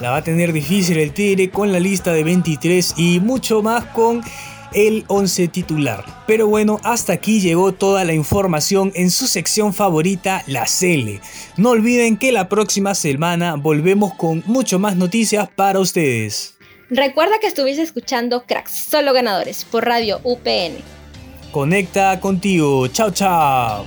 La 0.00 0.10
va 0.10 0.16
a 0.16 0.24
tener 0.24 0.52
difícil 0.52 0.98
el 0.98 1.14
Tigre 1.14 1.50
con 1.50 1.70
la 1.72 1.78
lista 1.78 2.12
de 2.12 2.24
23 2.24 2.94
y 2.96 3.20
mucho 3.20 3.62
más 3.62 3.84
con 3.86 4.22
el 4.74 5.04
11 5.08 5.48
titular. 5.48 6.04
Pero 6.26 6.46
bueno, 6.46 6.80
hasta 6.82 7.12
aquí 7.12 7.40
llegó 7.40 7.72
toda 7.72 8.04
la 8.04 8.12
información 8.12 8.92
en 8.94 9.10
su 9.10 9.26
sección 9.26 9.72
favorita, 9.72 10.42
la 10.46 10.66
Cele. 10.66 11.20
No 11.56 11.70
olviden 11.70 12.16
que 12.16 12.32
la 12.32 12.48
próxima 12.48 12.94
semana 12.94 13.56
volvemos 13.56 14.14
con 14.14 14.42
mucho 14.46 14.78
más 14.78 14.96
noticias 14.96 15.48
para 15.54 15.80
ustedes. 15.80 16.54
Recuerda 16.90 17.38
que 17.40 17.46
estuviste 17.46 17.82
escuchando 17.82 18.44
Cracks, 18.46 18.72
solo 18.72 19.12
ganadores, 19.12 19.64
por 19.64 19.84
Radio 19.84 20.20
UPN. 20.22 20.76
Conecta 21.50 22.20
contigo. 22.20 22.88
Chao, 22.88 23.10
chao. 23.10 23.84